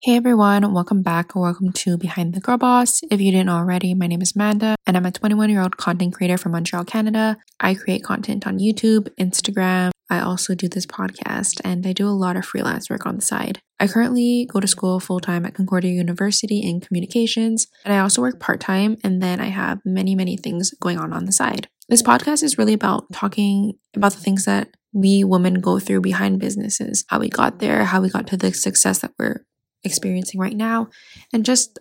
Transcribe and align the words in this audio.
Hey 0.00 0.14
everyone, 0.14 0.72
welcome 0.72 1.02
back 1.02 1.34
or 1.34 1.42
welcome 1.42 1.72
to 1.72 1.98
Behind 1.98 2.32
the 2.32 2.38
Girl 2.38 2.56
Boss. 2.56 3.00
If 3.10 3.20
you 3.20 3.32
didn't 3.32 3.48
already, 3.48 3.94
my 3.94 4.06
name 4.06 4.22
is 4.22 4.32
Amanda 4.36 4.76
and 4.86 4.96
I'm 4.96 5.04
a 5.04 5.10
21 5.10 5.50
year 5.50 5.60
old 5.60 5.76
content 5.76 6.14
creator 6.14 6.38
from 6.38 6.52
Montreal, 6.52 6.84
Canada. 6.84 7.36
I 7.58 7.74
create 7.74 8.04
content 8.04 8.46
on 8.46 8.60
YouTube, 8.60 9.08
Instagram. 9.18 9.90
I 10.08 10.20
also 10.20 10.54
do 10.54 10.68
this 10.68 10.86
podcast 10.86 11.60
and 11.64 11.84
I 11.84 11.92
do 11.92 12.06
a 12.06 12.14
lot 12.14 12.36
of 12.36 12.44
freelance 12.44 12.88
work 12.88 13.06
on 13.06 13.16
the 13.16 13.22
side. 13.22 13.58
I 13.80 13.88
currently 13.88 14.48
go 14.48 14.60
to 14.60 14.68
school 14.68 15.00
full 15.00 15.18
time 15.18 15.44
at 15.44 15.54
Concordia 15.54 15.90
University 15.90 16.60
in 16.60 16.80
communications 16.80 17.66
and 17.84 17.92
I 17.92 17.98
also 17.98 18.22
work 18.22 18.38
part 18.38 18.60
time 18.60 18.98
and 19.02 19.20
then 19.20 19.40
I 19.40 19.46
have 19.46 19.80
many, 19.84 20.14
many 20.14 20.36
things 20.36 20.72
going 20.80 20.98
on 20.98 21.12
on 21.12 21.24
the 21.24 21.32
side. 21.32 21.66
This 21.88 22.04
podcast 22.04 22.44
is 22.44 22.56
really 22.56 22.72
about 22.72 23.12
talking 23.12 23.72
about 23.96 24.12
the 24.12 24.20
things 24.20 24.44
that 24.44 24.68
we 24.92 25.24
women 25.24 25.54
go 25.54 25.80
through 25.80 26.02
behind 26.02 26.38
businesses, 26.38 27.04
how 27.08 27.18
we 27.18 27.28
got 27.28 27.58
there, 27.58 27.84
how 27.84 28.00
we 28.00 28.08
got 28.08 28.28
to 28.28 28.36
the 28.36 28.52
success 28.52 29.00
that 29.00 29.12
we're 29.18 29.44
experiencing 29.84 30.40
right 30.40 30.56
now, 30.56 30.88
and 31.32 31.44
just 31.44 31.78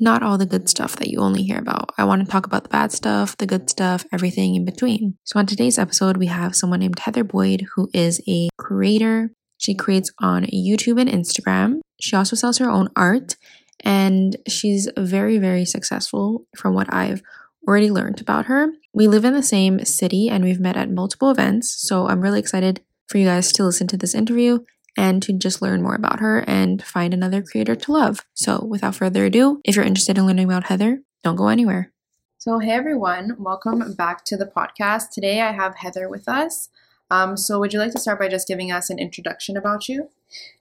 not 0.00 0.22
all 0.22 0.38
the 0.38 0.46
good 0.46 0.68
stuff 0.68 0.96
that 0.96 1.08
you 1.08 1.18
only 1.18 1.42
hear 1.42 1.58
about. 1.58 1.90
I 1.98 2.04
want 2.04 2.24
to 2.24 2.30
talk 2.30 2.46
about 2.46 2.64
the 2.64 2.68
bad 2.68 2.92
stuff, 2.92 3.36
the 3.36 3.46
good 3.46 3.68
stuff, 3.68 4.04
everything 4.12 4.54
in 4.54 4.64
between. 4.64 5.16
So, 5.24 5.38
on 5.38 5.46
today's 5.46 5.78
episode, 5.78 6.16
we 6.16 6.26
have 6.26 6.54
someone 6.54 6.80
named 6.80 7.00
Heather 7.00 7.24
Boyd, 7.24 7.66
who 7.74 7.88
is 7.92 8.20
a 8.28 8.48
creator. 8.58 9.30
She 9.58 9.74
creates 9.74 10.10
on 10.20 10.44
YouTube 10.44 11.00
and 11.00 11.10
Instagram. 11.10 11.80
She 12.00 12.14
also 12.14 12.36
sells 12.36 12.58
her 12.58 12.70
own 12.70 12.88
art, 12.94 13.36
and 13.84 14.36
she's 14.46 14.88
very, 14.96 15.38
very 15.38 15.64
successful 15.64 16.46
from 16.56 16.74
what 16.74 16.92
I've 16.92 17.22
already 17.66 17.90
learned 17.90 18.20
about 18.20 18.46
her. 18.46 18.72
We 18.94 19.08
live 19.08 19.24
in 19.24 19.34
the 19.34 19.42
same 19.42 19.84
city 19.84 20.28
and 20.28 20.42
we've 20.42 20.60
met 20.60 20.76
at 20.76 20.90
multiple 20.90 21.30
events, 21.30 21.74
so 21.78 22.08
I'm 22.08 22.20
really 22.20 22.40
excited 22.40 22.80
for 23.08 23.18
you 23.18 23.26
guys 23.26 23.52
to 23.52 23.64
listen 23.64 23.86
to 23.88 23.96
this 23.96 24.14
interview 24.14 24.60
and 24.96 25.22
to 25.22 25.32
just 25.32 25.62
learn 25.62 25.82
more 25.82 25.94
about 25.94 26.20
her 26.20 26.44
and 26.46 26.82
find 26.82 27.12
another 27.12 27.42
creator 27.42 27.76
to 27.76 27.92
love. 27.92 28.24
So, 28.34 28.64
without 28.64 28.94
further 28.94 29.24
ado, 29.24 29.60
if 29.64 29.76
you're 29.76 29.84
interested 29.84 30.18
in 30.18 30.26
learning 30.26 30.46
about 30.46 30.64
Heather, 30.64 31.02
don't 31.22 31.36
go 31.36 31.48
anywhere. 31.48 31.92
So, 32.38 32.58
hey 32.60 32.70
everyone, 32.70 33.36
welcome 33.38 33.94
back 33.94 34.24
to 34.26 34.36
the 34.36 34.46
podcast. 34.46 35.10
Today 35.10 35.40
I 35.40 35.52
have 35.52 35.74
Heather 35.76 36.08
with 36.08 36.28
us. 36.28 36.68
Um, 37.10 37.36
so, 37.36 37.58
would 37.58 37.72
you 37.72 37.78
like 37.78 37.92
to 37.92 38.00
start 38.00 38.18
by 38.18 38.28
just 38.28 38.48
giving 38.48 38.70
us 38.70 38.90
an 38.90 38.98
introduction 38.98 39.56
about 39.56 39.88
you? 39.88 40.10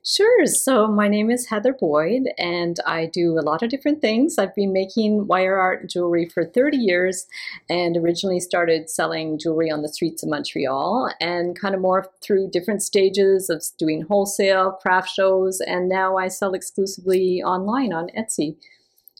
Sure. 0.03 0.45
So 0.45 0.87
my 0.87 1.09
name 1.09 1.29
is 1.29 1.47
Heather 1.47 1.73
Boyd, 1.73 2.29
and 2.37 2.77
I 2.85 3.07
do 3.07 3.37
a 3.37 3.43
lot 3.43 3.61
of 3.61 3.69
different 3.69 3.99
things. 3.99 4.37
I've 4.37 4.55
been 4.55 4.71
making 4.71 5.27
wire 5.27 5.57
art 5.57 5.89
jewelry 5.89 6.29
for 6.29 6.45
30 6.45 6.77
years, 6.77 7.27
and 7.69 7.97
originally 7.97 8.39
started 8.39 8.89
selling 8.89 9.37
jewelry 9.37 9.69
on 9.69 9.81
the 9.81 9.89
streets 9.89 10.23
of 10.23 10.29
Montreal, 10.29 11.11
and 11.19 11.59
kind 11.59 11.75
of 11.75 11.81
morphed 11.81 12.21
through 12.21 12.51
different 12.51 12.81
stages 12.81 13.49
of 13.49 13.61
doing 13.77 14.03
wholesale, 14.03 14.71
craft 14.81 15.09
shows, 15.09 15.59
and 15.59 15.89
now 15.89 16.15
I 16.15 16.29
sell 16.29 16.53
exclusively 16.53 17.43
online 17.43 17.91
on 17.91 18.09
Etsy. 18.17 18.55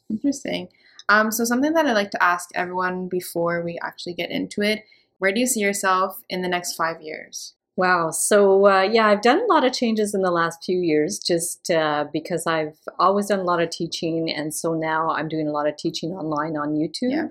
Interesting. 0.10 0.70
Um, 1.10 1.32
so 1.32 1.44
something 1.44 1.74
that 1.74 1.86
I 1.86 1.94
like 1.94 2.12
to 2.12 2.24
ask 2.24 2.50
everyone 2.56 3.10
before 3.10 3.62
we 3.62 3.78
actually 3.84 4.14
get 4.14 4.32
into 4.32 4.62
it: 4.62 4.86
Where 5.20 5.32
do 5.32 5.40
you 5.40 5.48
see 5.48 5.62
yourself 5.62 6.22
in 6.30 6.42
the 6.42 6.48
next 6.48 6.76
five 6.76 7.02
years? 7.02 7.54
Wow. 7.76 8.10
So, 8.10 8.66
uh, 8.66 8.82
yeah, 8.82 9.08
I've 9.08 9.22
done 9.22 9.40
a 9.40 9.54
lot 9.54 9.64
of 9.64 9.72
changes 9.72 10.16
in 10.16 10.22
the 10.22 10.32
last 10.32 10.64
few 10.64 10.80
years 10.80 11.20
just 11.20 11.70
uh, 11.70 12.06
because 12.12 12.48
I've 12.48 12.76
always 12.98 13.28
done 13.28 13.40
a 13.40 13.44
lot 13.44 13.62
of 13.62 13.70
teaching. 13.70 14.32
And 14.32 14.52
so 14.54 14.74
now 14.74 15.12
I'm 15.12 15.28
doing 15.28 15.48
a 15.48 15.52
lot 15.52 15.68
of 15.68 15.78
teaching 15.78 16.10
online 16.12 16.58
on 16.58 16.74
YouTube. 16.74 17.12
Yeah. 17.12 17.28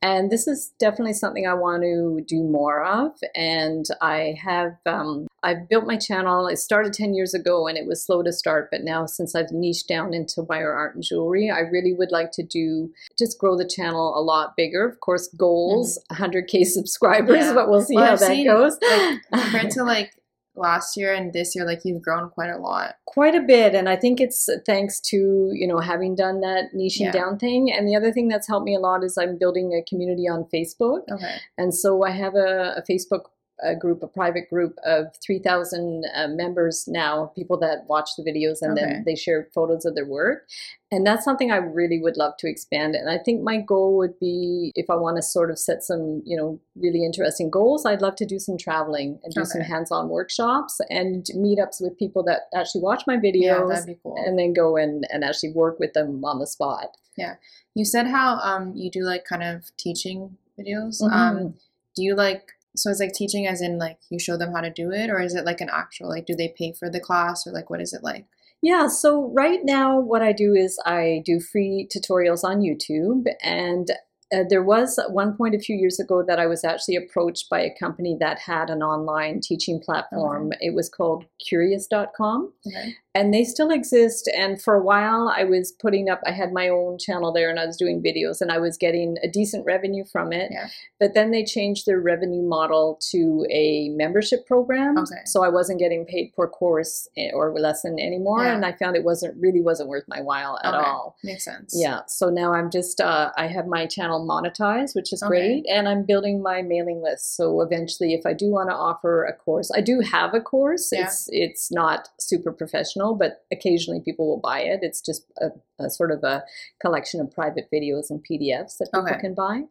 And 0.00 0.30
this 0.30 0.48
is 0.48 0.72
definitely 0.80 1.12
something 1.12 1.46
I 1.46 1.54
want 1.54 1.82
to 1.82 2.24
do 2.26 2.42
more 2.42 2.82
of. 2.82 3.12
And 3.34 3.84
I 4.00 4.34
have, 4.42 4.76
um, 4.86 5.26
I've 5.42 5.68
built 5.68 5.86
my 5.86 5.96
channel. 5.96 6.46
It 6.46 6.58
started 6.58 6.92
10 6.92 7.14
years 7.14 7.34
ago 7.34 7.66
and 7.66 7.76
it 7.76 7.86
was 7.86 8.04
slow 8.04 8.22
to 8.22 8.32
start. 8.32 8.68
But 8.70 8.82
now, 8.82 9.06
since 9.06 9.34
I've 9.34 9.50
niched 9.50 9.88
down 9.88 10.14
into 10.14 10.42
wire 10.42 10.72
art 10.72 10.94
and 10.94 11.02
jewelry, 11.02 11.50
I 11.50 11.60
really 11.60 11.92
would 11.92 12.12
like 12.12 12.30
to 12.32 12.42
do 12.42 12.92
just 13.18 13.38
grow 13.38 13.56
the 13.56 13.68
channel 13.68 14.16
a 14.16 14.22
lot 14.22 14.56
bigger. 14.56 14.86
Of 14.86 15.00
course, 15.00 15.28
goals 15.36 15.98
mm-hmm. 16.10 16.22
100K 16.22 16.64
subscribers, 16.64 17.46
yeah. 17.46 17.54
but 17.54 17.68
we'll 17.68 17.82
see 17.82 17.96
well, 17.96 18.06
how 18.06 18.12
I've 18.12 18.20
that 18.20 18.28
seen, 18.28 18.46
goes. 18.46 18.78
Like, 18.82 19.20
compared 19.32 19.70
to 19.72 19.84
like 19.84 20.12
last 20.54 20.96
year 20.96 21.14
and 21.14 21.32
this 21.32 21.54
year 21.54 21.64
like 21.64 21.80
you've 21.84 22.02
grown 22.02 22.28
quite 22.28 22.50
a 22.50 22.58
lot 22.58 22.96
quite 23.06 23.34
a 23.34 23.40
bit 23.40 23.74
and 23.74 23.88
i 23.88 23.96
think 23.96 24.20
it's 24.20 24.50
thanks 24.66 25.00
to 25.00 25.50
you 25.54 25.66
know 25.66 25.78
having 25.78 26.14
done 26.14 26.40
that 26.40 26.64
niching 26.76 27.06
yeah. 27.06 27.10
down 27.10 27.38
thing 27.38 27.72
and 27.72 27.88
the 27.88 27.96
other 27.96 28.12
thing 28.12 28.28
that's 28.28 28.46
helped 28.46 28.66
me 28.66 28.74
a 28.74 28.78
lot 28.78 29.02
is 29.02 29.16
i'm 29.16 29.38
building 29.38 29.72
a 29.72 29.82
community 29.88 30.28
on 30.28 30.46
facebook 30.54 31.00
okay 31.10 31.36
and 31.56 31.74
so 31.74 32.02
i 32.04 32.10
have 32.10 32.34
a, 32.34 32.74
a 32.76 32.82
facebook 32.90 33.22
a 33.62 33.74
group, 33.74 34.02
a 34.02 34.08
private 34.08 34.48
group 34.48 34.76
of 34.84 35.14
3,000 35.24 36.04
uh, 36.14 36.28
members 36.28 36.86
now, 36.88 37.32
people 37.34 37.58
that 37.58 37.84
watch 37.88 38.10
the 38.16 38.22
videos 38.22 38.62
and 38.62 38.78
okay. 38.78 38.84
then 38.84 39.02
they 39.06 39.14
share 39.14 39.48
photos 39.54 39.84
of 39.84 39.94
their 39.94 40.06
work. 40.06 40.48
And 40.90 41.06
that's 41.06 41.24
something 41.24 41.50
I 41.50 41.56
really 41.56 42.00
would 42.00 42.16
love 42.16 42.36
to 42.38 42.48
expand. 42.48 42.94
And 42.94 43.08
I 43.08 43.16
think 43.16 43.42
my 43.42 43.58
goal 43.60 43.96
would 43.96 44.18
be 44.20 44.72
if 44.74 44.90
I 44.90 44.96
want 44.96 45.16
to 45.16 45.22
sort 45.22 45.50
of 45.50 45.58
set 45.58 45.82
some, 45.82 46.22
you 46.26 46.36
know, 46.36 46.60
really 46.76 47.04
interesting 47.04 47.50
goals, 47.50 47.86
I'd 47.86 48.02
love 48.02 48.16
to 48.16 48.26
do 48.26 48.38
some 48.38 48.58
traveling 48.58 49.18
and 49.24 49.32
do 49.32 49.40
okay. 49.40 49.48
some 49.48 49.62
hands 49.62 49.90
on 49.90 50.08
workshops 50.08 50.80
and 50.90 51.24
meetups 51.34 51.80
with 51.80 51.98
people 51.98 52.22
that 52.24 52.42
actually 52.54 52.82
watch 52.82 53.04
my 53.06 53.16
videos 53.16 53.42
yeah, 53.42 53.64
that'd 53.66 53.86
be 53.86 53.98
cool. 54.02 54.16
and 54.18 54.38
then 54.38 54.52
go 54.52 54.76
and, 54.76 55.06
and 55.10 55.24
actually 55.24 55.52
work 55.52 55.78
with 55.78 55.94
them 55.94 56.22
on 56.24 56.38
the 56.38 56.46
spot. 56.46 56.96
Yeah. 57.16 57.36
You 57.74 57.84
said 57.84 58.06
how 58.06 58.36
um, 58.36 58.72
you 58.74 58.90
do 58.90 59.02
like 59.02 59.24
kind 59.24 59.42
of 59.42 59.74
teaching 59.76 60.36
videos. 60.58 61.00
Mm-hmm. 61.00 61.14
Um, 61.14 61.54
do 61.94 62.02
you 62.02 62.14
like 62.14 62.52
so 62.76 62.90
it's 62.90 63.00
like 63.00 63.12
teaching 63.12 63.46
as 63.46 63.60
in 63.60 63.78
like 63.78 63.98
you 64.10 64.18
show 64.18 64.36
them 64.36 64.52
how 64.52 64.60
to 64.60 64.70
do 64.70 64.90
it 64.90 65.10
or 65.10 65.20
is 65.20 65.34
it 65.34 65.44
like 65.44 65.60
an 65.60 65.70
actual 65.72 66.08
like 66.08 66.26
do 66.26 66.34
they 66.34 66.54
pay 66.56 66.72
for 66.72 66.90
the 66.90 67.00
class 67.00 67.46
or 67.46 67.52
like 67.52 67.70
what 67.70 67.80
is 67.80 67.92
it 67.92 68.02
like? 68.02 68.26
Yeah, 68.62 68.86
so 68.86 69.32
right 69.34 69.60
now 69.64 69.98
what 69.98 70.22
I 70.22 70.32
do 70.32 70.54
is 70.54 70.78
I 70.86 71.22
do 71.24 71.40
free 71.40 71.88
tutorials 71.92 72.44
on 72.44 72.60
YouTube 72.60 73.24
and 73.42 73.90
uh, 74.32 74.44
there 74.48 74.62
was 74.62 74.98
one 75.10 75.36
point 75.36 75.54
a 75.54 75.58
few 75.58 75.76
years 75.76 76.00
ago 76.00 76.24
that 76.26 76.38
I 76.38 76.46
was 76.46 76.64
actually 76.64 76.96
approached 76.96 77.50
by 77.50 77.60
a 77.60 77.74
company 77.78 78.16
that 78.20 78.38
had 78.38 78.70
an 78.70 78.82
online 78.82 79.40
teaching 79.42 79.78
platform. 79.78 80.46
Okay. 80.46 80.68
It 80.68 80.74
was 80.74 80.88
called 80.88 81.26
curious.com. 81.46 82.52
Okay 82.66 82.94
and 83.14 83.32
they 83.32 83.44
still 83.44 83.70
exist. 83.70 84.30
And 84.34 84.60
for 84.60 84.74
a 84.74 84.82
while, 84.82 85.32
I 85.34 85.44
was 85.44 85.70
putting 85.70 86.08
up, 86.08 86.20
I 86.26 86.32
had 86.32 86.52
my 86.52 86.68
own 86.68 86.98
channel 86.98 87.32
there 87.32 87.50
and 87.50 87.60
I 87.60 87.66
was 87.66 87.76
doing 87.76 88.02
videos 88.02 88.40
and 88.40 88.50
I 88.50 88.58
was 88.58 88.78
getting 88.78 89.16
a 89.22 89.28
decent 89.28 89.66
revenue 89.66 90.04
from 90.04 90.32
it. 90.32 90.50
Yeah. 90.50 90.68
But 90.98 91.12
then 91.12 91.30
they 91.30 91.44
changed 91.44 91.84
their 91.84 92.00
revenue 92.00 92.42
model 92.42 92.98
to 93.10 93.46
a 93.50 93.90
membership 93.90 94.46
program. 94.46 94.96
Okay. 94.96 95.20
So 95.26 95.44
I 95.44 95.50
wasn't 95.50 95.78
getting 95.78 96.06
paid 96.06 96.32
per 96.34 96.48
course 96.48 97.06
eh, 97.18 97.30
or 97.34 97.52
lesson 97.58 97.98
anymore. 98.00 98.44
Yeah. 98.44 98.54
And 98.54 98.64
I 98.64 98.72
found 98.72 98.96
it 98.96 99.04
wasn't 99.04 99.36
really 99.38 99.60
wasn't 99.60 99.90
worth 99.90 100.04
my 100.08 100.22
while 100.22 100.58
at 100.64 100.72
okay. 100.72 100.84
all. 100.84 101.16
Makes 101.22 101.44
sense. 101.44 101.74
Yeah. 101.76 102.00
So 102.06 102.30
now 102.30 102.54
I'm 102.54 102.70
just, 102.70 102.98
uh, 103.00 103.30
I 103.36 103.46
have 103.46 103.66
my 103.66 103.86
channel 103.86 104.26
monetized, 104.26 104.94
which 104.94 105.12
is 105.12 105.22
okay. 105.22 105.28
great. 105.28 105.66
And 105.68 105.86
I'm 105.86 106.04
building 106.04 106.42
my 106.42 106.62
mailing 106.62 107.02
list. 107.02 107.36
So 107.36 107.60
eventually, 107.60 108.14
if 108.14 108.24
I 108.24 108.32
do 108.32 108.46
want 108.46 108.70
to 108.70 108.74
offer 108.74 109.24
a 109.24 109.34
course, 109.34 109.70
I 109.70 109.82
do 109.82 110.00
have 110.00 110.32
a 110.32 110.40
course. 110.40 110.88
Yeah. 110.92 111.04
It's, 111.04 111.28
it's 111.30 111.70
not 111.70 112.08
super 112.18 112.52
professional 112.52 113.01
but 113.14 113.44
occasionally 113.50 114.00
people 114.00 114.28
will 114.28 114.40
buy 114.40 114.60
it. 114.60 114.80
It's 114.82 115.00
just 115.00 115.24
a, 115.40 115.50
a 115.78 115.90
sort 115.90 116.10
of 116.10 116.22
a 116.24 116.44
collection 116.80 117.20
of 117.20 117.30
private 117.32 117.68
videos 117.72 118.10
and 118.10 118.24
PDFs 118.24 118.78
that 118.78 118.90
people 118.92 119.08
okay. 119.08 119.20
can 119.20 119.34
buy. 119.34 119.62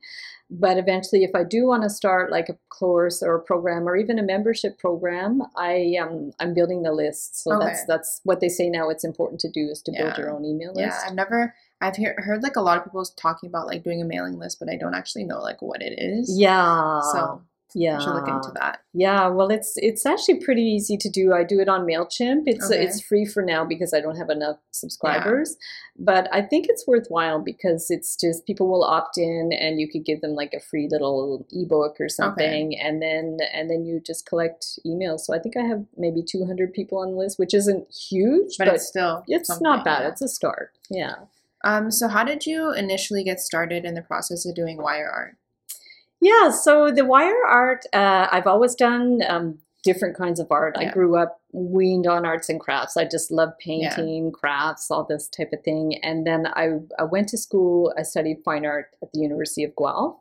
But 0.54 0.78
eventually, 0.78 1.24
if 1.24 1.34
I 1.34 1.46
do 1.46 1.66
want 1.66 1.84
to 1.84 1.90
start 1.90 2.30
like 2.30 2.50
a 2.50 2.58
course 2.68 3.24
or 3.24 3.36
a 3.36 3.42
program 3.42 3.88
or 3.88 3.96
even 3.96 4.20
a 4.20 4.24
membership 4.24 4.78
program, 4.78 5.42
I 5.56 5.96
um, 6.02 6.34
I'm 6.42 6.54
building 6.54 6.84
the 6.84 6.92
list. 6.92 7.42
So 7.42 7.56
okay. 7.56 7.68
that's 7.68 7.86
that's 7.86 8.22
what 8.26 8.42
they 8.42 8.50
say 8.50 8.70
now. 8.70 8.90
It's 8.90 9.06
important 9.06 9.40
to 9.42 9.50
do 9.50 9.70
is 9.72 9.82
to 9.84 9.94
yeah. 9.94 10.04
build 10.04 10.18
your 10.18 10.30
own 10.30 10.44
email 10.44 10.74
list. 10.74 10.88
Yeah, 10.88 11.00
I've 11.08 11.16
never 11.16 11.56
I've 11.80 11.96
hear, 11.96 12.16
heard 12.18 12.44
like 12.44 12.58
a 12.58 12.62
lot 12.62 12.78
of 12.78 12.84
people 12.84 13.04
talking 13.16 13.48
about 13.48 13.66
like 13.66 13.84
doing 13.84 14.02
a 14.02 14.06
mailing 14.06 14.38
list, 14.38 14.60
but 14.60 14.70
I 14.70 14.76
don't 14.76 14.94
actually 14.94 15.24
know 15.24 15.40
like 15.40 15.62
what 15.62 15.82
it 15.82 15.96
is. 15.98 16.30
Yeah. 16.38 17.00
So 17.14 17.42
yeah, 17.74 18.00
should 18.00 18.14
look 18.14 18.28
into 18.28 18.52
that. 18.60 18.82
Yeah, 18.94 19.28
well, 19.28 19.50
it's 19.50 19.74
it's 19.78 20.06
actually 20.06 20.44
pretty 20.44 20.64
easy 20.64 20.98
to 20.98 21.10
do. 21.10 21.34
I 21.34 21.44
do 21.44 21.60
it 21.60 21.70
on 21.70 21.86
Mailchimp. 21.86 22.44
It's 22.46 22.66
okay. 22.66 22.84
it's 22.84 23.02
free 23.02 23.26
for 23.26 23.42
now 23.42 23.64
because 23.64 23.94
I 23.94 24.02
don't 24.02 24.18
have 24.18 24.30
enough 24.30 24.58
subscribers. 24.72 25.56
Yeah. 25.58 26.04
But 26.06 26.30
I 26.34 26.42
think 26.42 26.66
it's 26.68 26.86
worthwhile 26.88 27.40
because 27.40 27.88
it's 27.90 28.16
just 28.16 28.46
people 28.46 28.70
will 28.70 28.84
opt 28.84 29.18
in, 29.18 29.52
and 29.54 29.80
you 29.80 29.90
could 29.90 30.06
give 30.06 30.22
them 30.22 30.32
like 30.32 30.54
a 30.54 30.60
free 30.60 30.88
little 30.92 31.46
ebook 31.52 31.96
or 32.00 32.10
something, 32.10 32.68
okay. 32.68 32.80
and 32.82 33.02
then 33.02 33.38
and 33.54 33.70
then 33.70 33.86
you 33.86 34.02
just 34.06 34.26
collect 34.26 34.80
emails. 34.86 35.22
So 35.22 35.34
I 35.34 35.40
think 35.40 35.56
I 35.56 35.64
have 35.64 35.86
maybe 35.98 36.24
two 36.24 36.46
hundred 36.46 36.74
people 36.74 36.98
on 36.98 37.12
the 37.12 37.18
list, 37.18 37.40
which 37.40 37.54
isn't 37.54 37.92
huge, 37.94 38.56
but, 38.58 38.66
but 38.66 38.76
it's 38.76 38.88
still 38.88 39.24
it's 39.28 39.62
not 39.62 39.86
bad. 39.86 40.02
Yeah. 40.02 40.10
It's 40.10 40.22
a 40.22 40.28
start. 40.28 40.72
Yeah. 40.90 41.16
Um. 41.64 41.92
So 41.92 42.08
how 42.08 42.24
did 42.24 42.46
you 42.46 42.74
initially 42.74 43.24
get 43.24 43.40
started 43.40 43.86
in 43.86 43.94
the 43.94 44.02
process 44.02 44.46
of 44.46 44.56
doing 44.56 44.78
wire 44.78 45.10
art? 45.10 45.38
Yeah, 46.22 46.52
so 46.52 46.92
the 46.92 47.04
wire 47.04 47.44
art, 47.48 47.86
uh, 47.94 48.28
I've 48.32 48.48
always 48.48 48.76
done 48.76 49.22
um, 49.28 49.58
different 49.84 50.16
kinds 50.16 50.40
of 50.40 50.48
art. 50.52 50.78
Yeah. 50.80 50.90
I 50.90 50.92
grew 50.92 51.18
up 51.18 51.42
weaned 51.52 52.08
on 52.08 52.26
arts 52.26 52.48
and 52.48 52.60
crafts. 52.60 52.96
I 52.96 53.06
just 53.06 53.32
love 53.32 53.58
painting, 53.60 54.26
yeah. 54.26 54.32
crafts, 54.32 54.92
all 54.92 55.04
this 55.04 55.28
type 55.28 55.52
of 55.52 55.64
thing. 55.64 56.00
And 56.04 56.26
then 56.26 56.48
I, 56.54 56.80
I 57.00 57.04
went 57.04 57.30
to 57.30 57.38
school, 57.38 57.94
I 57.98 58.04
studied 58.04 58.38
fine 58.46 58.66
art 58.66 58.96
at 59.02 59.12
the 59.14 59.20
University 59.20 59.64
of 59.64 59.76
Guelph. 59.76 60.18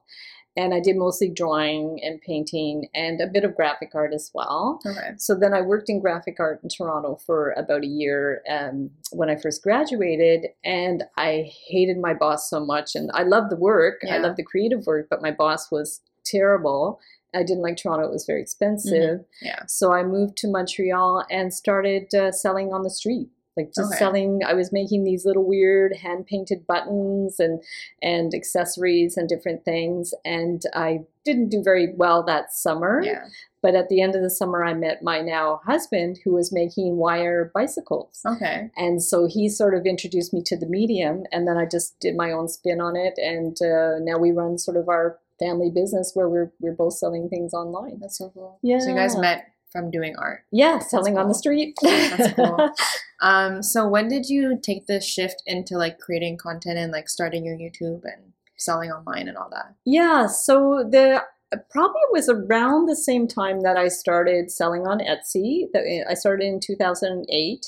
And 0.56 0.74
I 0.74 0.80
did 0.80 0.96
mostly 0.96 1.28
drawing 1.28 2.00
and 2.02 2.20
painting 2.20 2.88
and 2.94 3.20
a 3.20 3.26
bit 3.26 3.44
of 3.44 3.54
graphic 3.54 3.90
art 3.94 4.12
as 4.12 4.30
well. 4.34 4.80
Okay. 4.84 5.12
So 5.16 5.34
then 5.34 5.54
I 5.54 5.60
worked 5.60 5.88
in 5.88 6.00
graphic 6.00 6.36
art 6.40 6.60
in 6.62 6.68
Toronto 6.68 7.18
for 7.24 7.52
about 7.52 7.84
a 7.84 7.88
year 7.88 8.42
um, 8.50 8.90
when 9.12 9.30
I 9.30 9.36
first 9.36 9.62
graduated, 9.62 10.48
and 10.64 11.04
I 11.16 11.50
hated 11.68 11.98
my 11.98 12.14
boss 12.14 12.50
so 12.50 12.64
much. 12.64 12.94
And 12.94 13.10
I 13.14 13.22
loved 13.22 13.50
the 13.50 13.56
work, 13.56 14.00
yeah. 14.02 14.16
I 14.16 14.18
loved 14.18 14.36
the 14.36 14.44
creative 14.44 14.86
work, 14.86 15.06
but 15.08 15.22
my 15.22 15.30
boss 15.30 15.70
was 15.70 16.00
terrible. 16.24 17.00
I 17.32 17.44
didn't 17.44 17.62
like 17.62 17.76
Toronto; 17.76 18.06
it 18.06 18.12
was 18.12 18.26
very 18.26 18.42
expensive. 18.42 19.20
Mm-hmm. 19.20 19.46
Yeah. 19.46 19.62
So 19.68 19.92
I 19.92 20.02
moved 20.02 20.36
to 20.38 20.48
Montreal 20.48 21.24
and 21.30 21.54
started 21.54 22.12
uh, 22.12 22.32
selling 22.32 22.72
on 22.72 22.82
the 22.82 22.90
street 22.90 23.28
like 23.56 23.72
just 23.74 23.92
okay. 23.92 23.98
selling 23.98 24.40
i 24.46 24.54
was 24.54 24.72
making 24.72 25.04
these 25.04 25.24
little 25.24 25.46
weird 25.46 25.96
hand 25.96 26.26
painted 26.26 26.66
buttons 26.66 27.38
and 27.38 27.62
and 28.02 28.34
accessories 28.34 29.16
and 29.16 29.28
different 29.28 29.64
things 29.64 30.12
and 30.24 30.62
i 30.74 31.00
didn't 31.24 31.50
do 31.50 31.62
very 31.62 31.92
well 31.96 32.22
that 32.22 32.52
summer. 32.52 33.02
Yeah. 33.04 33.26
but 33.62 33.74
at 33.74 33.88
the 33.88 34.00
end 34.00 34.14
of 34.14 34.22
the 34.22 34.30
summer 34.30 34.64
i 34.64 34.72
met 34.72 35.02
my 35.02 35.20
now 35.20 35.60
husband 35.66 36.18
who 36.24 36.32
was 36.32 36.52
making 36.52 36.96
wire 36.96 37.50
bicycles. 37.54 38.20
Okay. 38.26 38.70
And 38.76 39.02
so 39.02 39.26
he 39.26 39.48
sort 39.48 39.74
of 39.74 39.86
introduced 39.86 40.32
me 40.32 40.42
to 40.46 40.56
the 40.56 40.66
medium 40.66 41.24
and 41.32 41.46
then 41.46 41.56
i 41.56 41.66
just 41.66 41.98
did 42.00 42.16
my 42.16 42.32
own 42.32 42.48
spin 42.48 42.80
on 42.80 42.96
it 42.96 43.14
and 43.18 43.56
uh, 43.62 43.98
now 44.00 44.18
we 44.18 44.30
run 44.30 44.58
sort 44.58 44.76
of 44.76 44.88
our 44.88 45.18
family 45.38 45.70
business 45.70 46.12
where 46.14 46.28
we're 46.28 46.52
we're 46.60 46.74
both 46.74 46.94
selling 46.94 47.28
things 47.28 47.52
online. 47.54 47.98
That's 48.00 48.18
so 48.18 48.30
cool. 48.30 48.58
Yeah 48.62 48.78
so 48.78 48.90
you 48.90 48.94
guys 48.94 49.16
met 49.16 49.46
from 49.70 49.90
doing 49.90 50.14
art. 50.18 50.44
Yeah, 50.50 50.78
selling 50.78 51.14
cool. 51.14 51.22
on 51.22 51.28
the 51.28 51.34
street. 51.34 51.74
That's 51.82 52.34
cool. 52.34 52.70
Um, 53.22 53.62
so 53.62 53.86
when 53.86 54.08
did 54.08 54.30
you 54.30 54.58
take 54.62 54.86
the 54.86 55.00
shift 55.00 55.42
into 55.46 55.76
like 55.76 55.98
creating 55.98 56.38
content 56.38 56.78
and 56.78 56.90
like 56.90 57.08
starting 57.08 57.44
your 57.44 57.54
YouTube 57.54 58.02
and 58.04 58.32
selling 58.56 58.90
online 58.90 59.28
and 59.28 59.36
all 59.36 59.50
that? 59.50 59.74
Yeah, 59.84 60.26
so 60.26 60.88
the 60.90 61.22
probably 61.68 62.00
was 62.12 62.28
around 62.28 62.86
the 62.86 62.96
same 62.96 63.26
time 63.26 63.60
that 63.62 63.76
I 63.76 63.88
started 63.88 64.50
selling 64.50 64.86
on 64.86 65.00
Etsy. 65.00 65.64
I 66.08 66.14
started 66.14 66.44
in 66.46 66.60
2008 66.60 67.66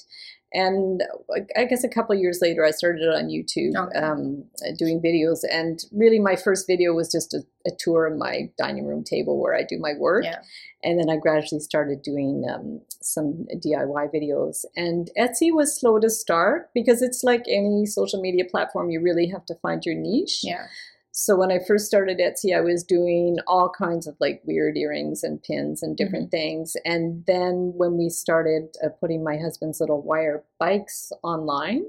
and 0.55 1.03
I 1.57 1.65
guess 1.65 1.83
a 1.83 1.89
couple 1.89 2.15
years 2.15 2.41
later, 2.43 2.65
I 2.65 2.73
started 2.73 3.09
on 3.09 3.29
YouTube 3.29 3.75
okay. 3.75 3.99
um, 3.99 4.45
doing 4.79 5.01
videos. 5.01 5.41
And 5.51 5.81
really, 5.93 6.19
my 6.19 6.37
first 6.37 6.67
video 6.67 6.93
was 6.93 7.11
just 7.11 7.33
a, 7.33 7.43
a, 7.67 7.71
tour 7.79 8.07
of 8.07 8.19
my 8.19 8.51
dining 8.59 8.87
room 8.87 9.03
table 9.03 9.41
where 9.41 9.55
I 9.55 9.63
do 9.63 9.79
my 9.79 9.95
work. 9.99 10.25
Yeah. 10.25 10.41
And 10.83 10.99
then 10.99 11.09
I 11.09 11.17
gradually 11.17 11.61
started 11.61 12.03
doing 12.03 12.45
um, 12.53 12.83
some 13.01 13.47
DIY 13.65 14.13
videos. 14.15 14.65
And 14.77 15.11
Etsy 15.19 15.51
was 15.53 15.79
slow 15.79 15.99
to 15.99 16.11
start 16.11 16.69
because 16.75 17.01
it's 17.01 17.25
like 17.25 17.45
any 17.49 17.87
social 17.87 18.21
media 18.21 18.45
platform, 18.45 18.91
you 18.91 19.01
really 19.01 19.29
have 19.29 19.47
to 19.47 19.55
find 19.63 19.83
your 19.87 19.95
niche. 19.95 20.41
Yeah. 20.43 20.67
So 21.15 21.37
when 21.37 21.53
I 21.53 21.59
first 21.67 21.87
started 21.87 22.19
Etsy, 22.19 22.57
I 22.57 22.63
was 22.63 22.83
doing 22.83 23.37
all 23.47 23.69
kinds 23.69 24.07
of 24.07 24.17
like 24.19 24.41
weird 24.45 24.79
earrings 24.79 25.23
and 25.23 25.43
pins 25.43 25.83
and 25.83 25.95
different 25.95 26.27
mm-hmm. 26.27 26.39
things. 26.39 26.75
And 26.87 27.25
then 27.27 27.75
when 27.77 27.99
we 27.99 28.09
started 28.09 28.75
uh, 28.83 28.89
putting 28.99 29.23
my 29.23 29.37
husband's 29.37 29.79
little 29.79 30.01
wire 30.01 30.43
bikes 30.59 31.13
online, 31.23 31.85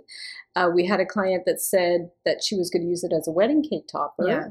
uh, 0.58 0.70
we 0.74 0.86
had 0.86 1.00
a 1.00 1.06
client 1.06 1.44
that 1.46 1.62
said 1.62 2.12
that 2.26 2.44
she 2.44 2.58
was 2.58 2.70
going 2.70 2.84
to 2.84 2.90
use 2.90 3.06
it 3.06 3.14
as 3.14 3.26
a 3.26 3.32
wedding 3.32 3.64
cake 3.64 3.88
topper. 3.90 4.28
Yeah. 4.28 4.48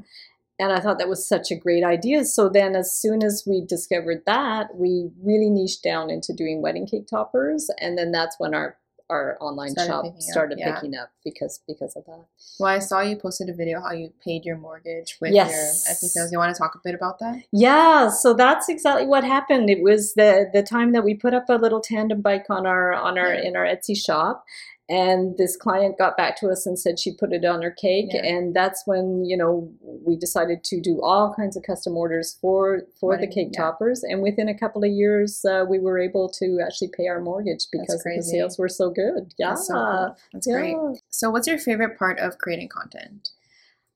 And 0.59 0.73
I 0.73 0.81
thought 0.81 0.99
that 0.99 1.09
was 1.09 1.29
such 1.29 1.51
a 1.51 1.57
great 1.57 1.85
idea. 1.85 2.25
So 2.25 2.49
then, 2.49 2.77
as 2.77 2.97
soon 2.97 3.25
as 3.25 3.43
we 3.47 3.65
discovered 3.67 4.23
that, 4.27 4.75
we 4.77 5.11
really 5.21 5.51
niched 5.51 5.83
down 5.83 6.09
into 6.09 6.33
doing 6.33 6.63
wedding 6.63 6.87
cake 6.87 7.09
toppers. 7.09 7.69
And 7.81 7.99
then 7.99 8.13
that's 8.13 8.37
when 8.39 8.55
our 8.55 8.77
our 9.13 9.37
online 9.41 9.71
started 9.71 9.91
shop 9.91 10.05
picking 10.05 10.21
started 10.21 10.55
up, 10.55 10.59
yeah. 10.59 10.75
picking 10.75 10.95
up 10.97 11.11
because 11.25 11.61
because 11.67 11.95
of 11.97 12.05
that. 12.07 12.25
Well, 12.59 12.71
I 12.71 12.79
saw 12.79 13.01
you 13.01 13.17
posted 13.17 13.49
a 13.49 13.55
video 13.55 13.81
how 13.81 13.93
you 13.93 14.13
paid 14.25 14.45
your 14.45 14.57
mortgage 14.57 15.19
with 15.21 15.33
yes. 15.33 15.51
your 15.87 15.95
Etsy 15.95 16.11
sales. 16.11 16.33
You 16.33 16.39
want 16.39 16.55
to 16.55 16.59
talk 16.59 16.75
a 16.75 16.81
bit 16.83 16.95
about 16.95 17.19
that? 17.21 17.43
Yeah, 17.53 18.09
so 18.09 18.35
that's 18.35 18.69
exactly 18.69 19.07
what 19.07 19.25
happened. 19.25 19.71
It 19.71 19.83
was 19.83 20.15
the 20.15 20.51
the 20.53 20.63
time 20.63 20.93
that 20.93 21.05
we 21.05 21.15
put 21.15 21.35
up 21.35 21.45
a 21.49 21.55
little 21.55 21.81
tandem 21.81 22.21
bike 22.23 22.47
on 22.49 22.67
our 22.67 22.93
on 22.93 23.19
our 23.19 23.35
yeah. 23.35 23.49
in 23.49 23.57
our 23.57 23.65
Etsy 23.65 23.97
shop, 23.97 24.45
and 24.93 25.39
this 25.39 25.57
client 25.57 25.97
got 25.97 26.19
back 26.19 26.37
to 26.37 26.49
us 26.49 26.67
and 26.67 26.79
said 26.79 26.99
she 26.99 27.15
put 27.15 27.33
it 27.33 27.47
on 27.47 27.63
her 27.63 27.71
cake 27.71 28.11
yeah. 28.13 28.25
and 28.25 28.55
that's 28.55 28.83
when 28.85 29.25
you 29.25 29.37
know 29.37 29.73
we 30.05 30.17
decided 30.17 30.63
to 30.63 30.81
do 30.81 31.01
all 31.03 31.35
kinds 31.35 31.57
of 31.57 31.63
custom 31.63 31.97
orders 31.97 32.37
for 32.41 32.83
for 33.01 33.17
the 33.17 33.27
cake 33.27 33.49
yeah. 33.53 33.63
toppers 33.63 34.03
and 34.03 34.23
within 34.23 34.49
a 34.49 34.59
couple 34.59 34.85
of 34.85 34.91
years 34.91 35.45
uh, 35.47 35.65
we 35.69 35.79
were 35.79 35.99
able 35.99 36.29
to 36.29 36.59
actually 36.65 36.91
pay 36.95 37.07
our 37.07 37.21
mortgage 37.21 37.65
because 37.73 38.03
the 38.05 38.23
sales 38.23 38.59
were 38.59 38.69
so 38.69 38.91
good 38.91 39.33
yeah 39.39 39.51
that's, 39.51 39.67
so 39.67 39.75
cool. 39.75 40.17
that's 40.33 40.47
yeah. 40.47 40.55
great 40.55 40.77
so 41.09 41.31
what's 41.31 41.49
your 41.49 41.59
favorite 41.59 41.99
part 41.99 42.19
of 42.19 42.37
creating 42.37 42.69
content 42.69 43.31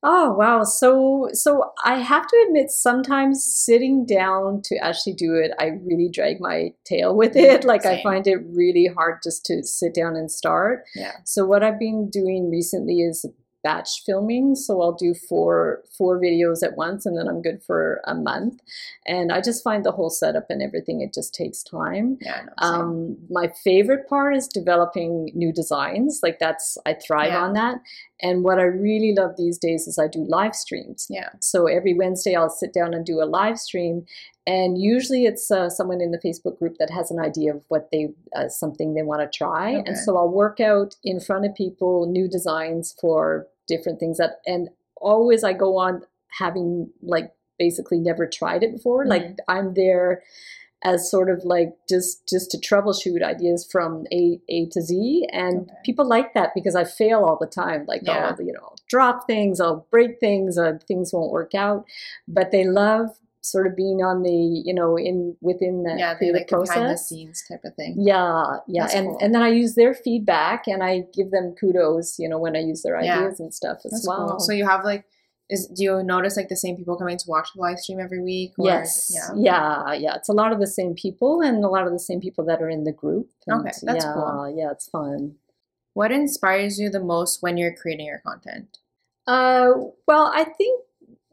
Oh 0.09 0.31
wow. 0.31 0.63
So 0.63 1.27
so 1.33 1.73
I 1.83 1.99
have 1.99 2.25
to 2.27 2.45
admit 2.47 2.71
sometimes 2.71 3.43
sitting 3.43 4.05
down 4.05 4.61
to 4.63 4.77
actually 4.77 5.15
do 5.15 5.35
it, 5.35 5.51
I 5.59 5.65
really 5.85 6.07
drag 6.09 6.39
my 6.39 6.69
tail 6.85 7.13
with 7.13 7.33
mm-hmm. 7.33 7.57
it. 7.57 7.65
Like 7.65 7.83
Same. 7.83 7.99
I 7.99 8.03
find 8.03 8.25
it 8.25 8.37
really 8.47 8.89
hard 8.95 9.19
just 9.21 9.43
to 9.47 9.63
sit 9.63 9.93
down 9.93 10.15
and 10.15 10.31
start. 10.31 10.85
Yeah. 10.95 11.11
So 11.25 11.45
what 11.45 11.61
I've 11.61 11.77
been 11.77 12.09
doing 12.09 12.49
recently 12.49 13.01
is 13.01 13.25
batch 13.67 14.03
filming. 14.05 14.55
So 14.55 14.81
I'll 14.81 14.93
do 15.07 15.13
four 15.13 15.83
four 15.97 16.13
videos 16.27 16.63
at 16.63 16.77
once, 16.77 17.05
and 17.05 17.17
then 17.17 17.27
I'm 17.27 17.41
good 17.41 17.61
for 17.67 18.01
a 18.05 18.15
month. 18.15 18.61
And 19.05 19.29
I 19.29 19.41
just 19.41 19.61
find 19.61 19.83
the 19.83 19.91
whole 19.91 20.09
setup 20.09 20.47
and 20.49 20.61
everything 20.61 21.01
it 21.01 21.13
just 21.13 21.35
takes 21.35 21.63
time. 21.63 22.17
Yeah. 22.21 22.43
Um, 22.59 23.17
my 23.29 23.51
favorite 23.63 24.07
part 24.07 24.37
is 24.37 24.47
developing 24.47 25.31
new 25.33 25.51
designs. 25.51 26.21
Like 26.23 26.39
that's 26.39 26.77
I 26.85 26.93
thrive 26.93 27.33
yeah. 27.33 27.43
on 27.43 27.53
that. 27.53 27.77
And 28.21 28.43
what 28.43 28.57
I 28.57 28.63
really 28.63 29.13
love 29.13 29.33
these 29.37 29.57
days 29.57 29.87
is 29.87 29.99
I 29.99 30.07
do 30.07 30.25
live 30.27 30.55
streams. 30.55 31.05
Yeah. 31.09 31.29
So 31.39 31.67
every 31.67 31.93
Wednesday 31.93 32.35
I'll 32.35 32.49
sit 32.49 32.73
down 32.73 32.93
and 32.93 33.05
do 33.05 33.21
a 33.21 33.27
live 33.39 33.59
stream, 33.59 34.05
and 34.47 34.81
usually 34.81 35.25
it's 35.25 35.51
uh, 35.51 35.69
someone 35.69 36.01
in 36.01 36.11
the 36.11 36.23
Facebook 36.25 36.57
group 36.57 36.77
that 36.79 36.89
has 36.89 37.11
an 37.11 37.19
idea 37.19 37.53
of 37.53 37.63
what 37.67 37.89
they 37.91 38.03
uh, 38.35 38.47
something 38.47 38.93
they 38.93 39.03
want 39.03 39.21
to 39.21 39.37
try, 39.37 39.75
okay. 39.75 39.83
and 39.85 39.97
so 39.97 40.17
I'll 40.17 40.35
work 40.43 40.59
out 40.59 40.95
in 41.03 41.19
front 41.19 41.45
of 41.45 41.53
people 41.53 42.09
new 42.17 42.27
designs 42.37 42.95
for 42.99 43.47
different 43.67 43.99
things 43.99 44.17
that 44.17 44.39
and 44.45 44.69
always 44.95 45.43
I 45.43 45.53
go 45.53 45.77
on 45.77 46.03
having 46.39 46.89
like 47.01 47.31
basically 47.57 47.99
never 47.99 48.27
tried 48.27 48.63
it 48.63 48.71
before. 48.71 49.01
Mm-hmm. 49.01 49.09
Like 49.09 49.37
I'm 49.47 49.73
there 49.73 50.23
as 50.83 51.09
sort 51.09 51.29
of 51.29 51.43
like 51.43 51.73
just 51.89 52.27
just 52.27 52.51
to 52.51 52.57
troubleshoot 52.57 53.23
ideas 53.23 53.67
from 53.69 54.05
A 54.11 54.39
A 54.49 54.67
to 54.69 54.81
Z, 54.81 55.27
and 55.31 55.61
okay. 55.61 55.71
people 55.83 56.07
like 56.07 56.33
that 56.33 56.51
because 56.53 56.75
I 56.75 56.83
fail 56.83 57.23
all 57.23 57.37
the 57.39 57.47
time. 57.47 57.85
Like 57.87 58.01
yeah. 58.03 58.33
I'll 58.37 58.45
you 58.45 58.53
know 58.53 58.75
drop 58.87 59.25
things, 59.27 59.59
I'll 59.59 59.87
break 59.91 60.19
things, 60.19 60.57
uh, 60.57 60.77
things 60.87 61.11
won't 61.11 61.31
work 61.31 61.55
out, 61.55 61.85
but 62.27 62.51
they 62.51 62.65
love 62.65 63.09
sort 63.41 63.67
of 63.67 63.75
being 63.75 64.01
on 64.01 64.23
the 64.23 64.61
you 64.65 64.73
know 64.73 64.97
in 64.97 65.35
within 65.41 65.83
the 65.83 65.95
yeah 65.97 66.15
the 66.19 66.31
like 66.31 66.47
process 66.47 66.75
behind 66.75 66.93
the 66.93 66.97
scenes 66.97 67.43
type 67.49 67.61
of 67.63 67.73
thing. 67.75 67.95
Yeah 67.97 68.57
yeah 68.67 68.83
That's 68.83 68.95
and 68.95 69.07
cool. 69.07 69.17
and 69.21 69.33
then 69.33 69.41
i 69.41 69.49
use 69.49 69.75
their 69.75 69.93
feedback 69.93 70.67
and 70.67 70.83
i 70.83 71.03
give 71.13 71.31
them 71.31 71.55
kudos 71.59 72.19
you 72.19 72.27
know 72.27 72.39
when 72.39 72.55
i 72.55 72.59
use 72.59 72.83
their 72.83 72.97
ideas 72.97 73.37
yeah. 73.39 73.43
and 73.45 73.53
stuff 73.53 73.79
as 73.85 73.91
That's 73.91 74.07
well. 74.07 74.29
Cool. 74.29 74.39
so 74.39 74.51
you 74.53 74.65
have 74.65 74.83
like 74.83 75.05
is 75.49 75.67
do 75.67 75.83
you 75.83 76.03
notice 76.03 76.35
like 76.35 76.49
the 76.49 76.57
same 76.57 76.75
people 76.75 76.97
coming 76.97 77.17
to 77.17 77.25
watch 77.27 77.49
the 77.55 77.61
live 77.61 77.79
stream 77.79 77.99
every 77.99 78.21
week 78.21 78.51
or, 78.57 78.65
yes. 78.65 79.11
Yeah. 79.13 79.29
Yeah 79.35 79.93
yeah 79.93 80.15
it's 80.15 80.29
a 80.29 80.33
lot 80.33 80.51
of 80.51 80.59
the 80.59 80.67
same 80.67 80.93
people 80.93 81.41
and 81.41 81.63
a 81.63 81.69
lot 81.69 81.87
of 81.87 81.93
the 81.93 81.99
same 81.99 82.19
people 82.19 82.45
that 82.45 82.61
are 82.61 82.69
in 82.69 82.83
the 82.83 82.91
group 82.91 83.29
and 83.45 83.61
okay 83.61 83.71
that's 83.83 84.03
yeah, 84.03 84.13
cool 84.13 84.55
yeah 84.57 84.71
it's 84.71 84.89
fun. 84.89 85.35
What 85.93 86.11
inspires 86.11 86.79
you 86.79 86.91
the 86.91 86.99
most 86.99 87.41
when 87.41 87.57
you're 87.57 87.73
creating 87.73 88.05
your 88.05 88.19
content? 88.19 88.77
Uh 89.25 89.71
well 90.07 90.31
i 90.33 90.43
think 90.43 90.83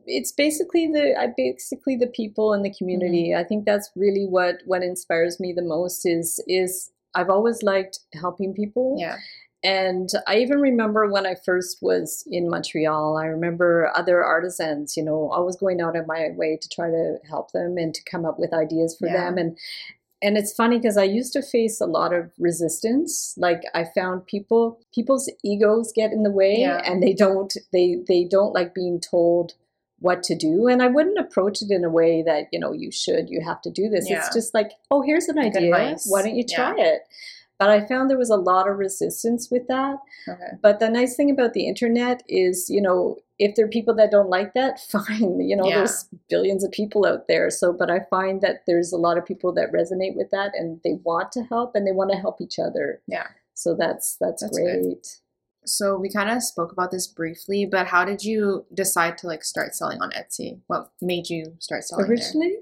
it's 0.06 0.32
basically 0.32 0.86
the 0.86 1.14
I 1.18 1.28
basically 1.36 1.96
the 1.96 2.06
people 2.06 2.52
in 2.52 2.62
the 2.62 2.74
community. 2.74 3.30
Mm-hmm. 3.30 3.40
I 3.40 3.44
think 3.44 3.64
that's 3.64 3.90
really 3.96 4.26
what 4.26 4.58
what 4.64 4.82
inspires 4.82 5.40
me 5.40 5.52
the 5.52 5.62
most 5.62 6.06
is 6.06 6.42
is 6.46 6.90
I've 7.14 7.30
always 7.30 7.62
liked 7.62 8.00
helping 8.12 8.54
people. 8.54 8.96
Yeah. 8.98 9.18
And 9.62 10.10
I 10.26 10.36
even 10.36 10.60
remember 10.60 11.10
when 11.10 11.26
I 11.26 11.36
first 11.42 11.78
was 11.80 12.22
in 12.30 12.50
Montreal, 12.50 13.16
I 13.16 13.24
remember 13.24 13.90
other 13.94 14.22
artisans, 14.22 14.94
you 14.94 15.02
know, 15.02 15.30
always 15.32 15.56
going 15.56 15.80
out 15.80 15.96
of 15.96 16.06
my 16.06 16.28
way 16.36 16.58
to 16.60 16.68
try 16.68 16.90
to 16.90 17.16
help 17.26 17.52
them 17.52 17.78
and 17.78 17.94
to 17.94 18.02
come 18.04 18.26
up 18.26 18.38
with 18.38 18.52
ideas 18.52 18.94
for 18.98 19.06
yeah. 19.06 19.24
them. 19.24 19.38
And 19.38 19.58
and 20.20 20.38
it's 20.38 20.54
funny 20.54 20.78
because 20.78 20.96
I 20.96 21.04
used 21.04 21.32
to 21.34 21.42
face 21.42 21.80
a 21.80 21.86
lot 21.86 22.14
of 22.14 22.30
resistance. 22.38 23.34
Like 23.36 23.62
I 23.74 23.84
found 23.84 24.26
people 24.26 24.80
people's 24.94 25.30
egos 25.42 25.92
get 25.94 26.12
in 26.12 26.22
the 26.22 26.30
way 26.30 26.56
yeah. 26.58 26.82
and 26.84 27.02
they 27.02 27.12
don't 27.14 27.54
they 27.72 28.02
they 28.06 28.24
don't 28.24 28.54
like 28.54 28.74
being 28.74 29.00
told 29.00 29.54
what 30.04 30.22
to 30.22 30.36
do 30.36 30.68
and 30.68 30.82
i 30.82 30.86
wouldn't 30.86 31.18
approach 31.18 31.62
it 31.62 31.70
in 31.70 31.82
a 31.82 31.88
way 31.88 32.22
that 32.22 32.44
you 32.52 32.60
know 32.60 32.72
you 32.72 32.92
should 32.92 33.30
you 33.30 33.40
have 33.42 33.60
to 33.62 33.70
do 33.70 33.88
this 33.88 34.08
yeah. 34.08 34.18
it's 34.18 34.34
just 34.34 34.52
like 34.52 34.72
oh 34.90 35.00
here's 35.00 35.28
an 35.28 35.38
idea 35.38 35.74
advice. 35.74 36.06
why 36.06 36.20
don't 36.20 36.36
you 36.36 36.44
try 36.44 36.76
yeah. 36.76 36.84
it 36.84 37.00
but 37.58 37.70
i 37.70 37.80
found 37.86 38.10
there 38.10 38.18
was 38.18 38.28
a 38.28 38.36
lot 38.36 38.68
of 38.68 38.76
resistance 38.76 39.48
with 39.50 39.66
that 39.66 39.96
okay. 40.28 40.58
but 40.62 40.78
the 40.78 40.90
nice 40.90 41.16
thing 41.16 41.30
about 41.30 41.54
the 41.54 41.66
internet 41.66 42.22
is 42.28 42.68
you 42.68 42.82
know 42.82 43.16
if 43.38 43.56
there 43.56 43.64
are 43.64 43.76
people 43.76 43.94
that 43.94 44.10
don't 44.10 44.28
like 44.28 44.52
that 44.52 44.78
fine 44.92 45.40
you 45.40 45.56
know 45.56 45.66
yeah. 45.66 45.76
there's 45.76 46.06
billions 46.28 46.62
of 46.62 46.70
people 46.70 47.06
out 47.06 47.26
there 47.26 47.48
so 47.48 47.72
but 47.72 47.90
i 47.90 48.00
find 48.10 48.42
that 48.42 48.62
there's 48.66 48.92
a 48.92 48.98
lot 48.98 49.16
of 49.16 49.24
people 49.24 49.54
that 49.54 49.72
resonate 49.72 50.14
with 50.14 50.30
that 50.30 50.52
and 50.54 50.80
they 50.84 50.98
want 51.02 51.32
to 51.32 51.42
help 51.44 51.74
and 51.74 51.86
they 51.86 51.92
want 51.92 52.10
to 52.10 52.18
help 52.18 52.42
each 52.42 52.58
other 52.58 53.00
yeah 53.06 53.28
so 53.54 53.74
that's 53.74 54.18
that's, 54.20 54.42
that's 54.42 54.58
great 54.58 54.82
good. 54.82 55.06
So 55.64 55.96
we 55.96 56.10
kind 56.10 56.30
of 56.30 56.42
spoke 56.42 56.72
about 56.72 56.90
this 56.90 57.06
briefly, 57.06 57.66
but 57.66 57.86
how 57.86 58.04
did 58.04 58.24
you 58.24 58.64
decide 58.74 59.18
to 59.18 59.26
like 59.26 59.44
start 59.44 59.74
selling 59.74 60.00
on 60.00 60.10
Etsy? 60.10 60.60
What 60.66 60.90
made 61.00 61.28
you 61.28 61.54
start 61.58 61.84
selling 61.84 62.06
originally? 62.06 62.56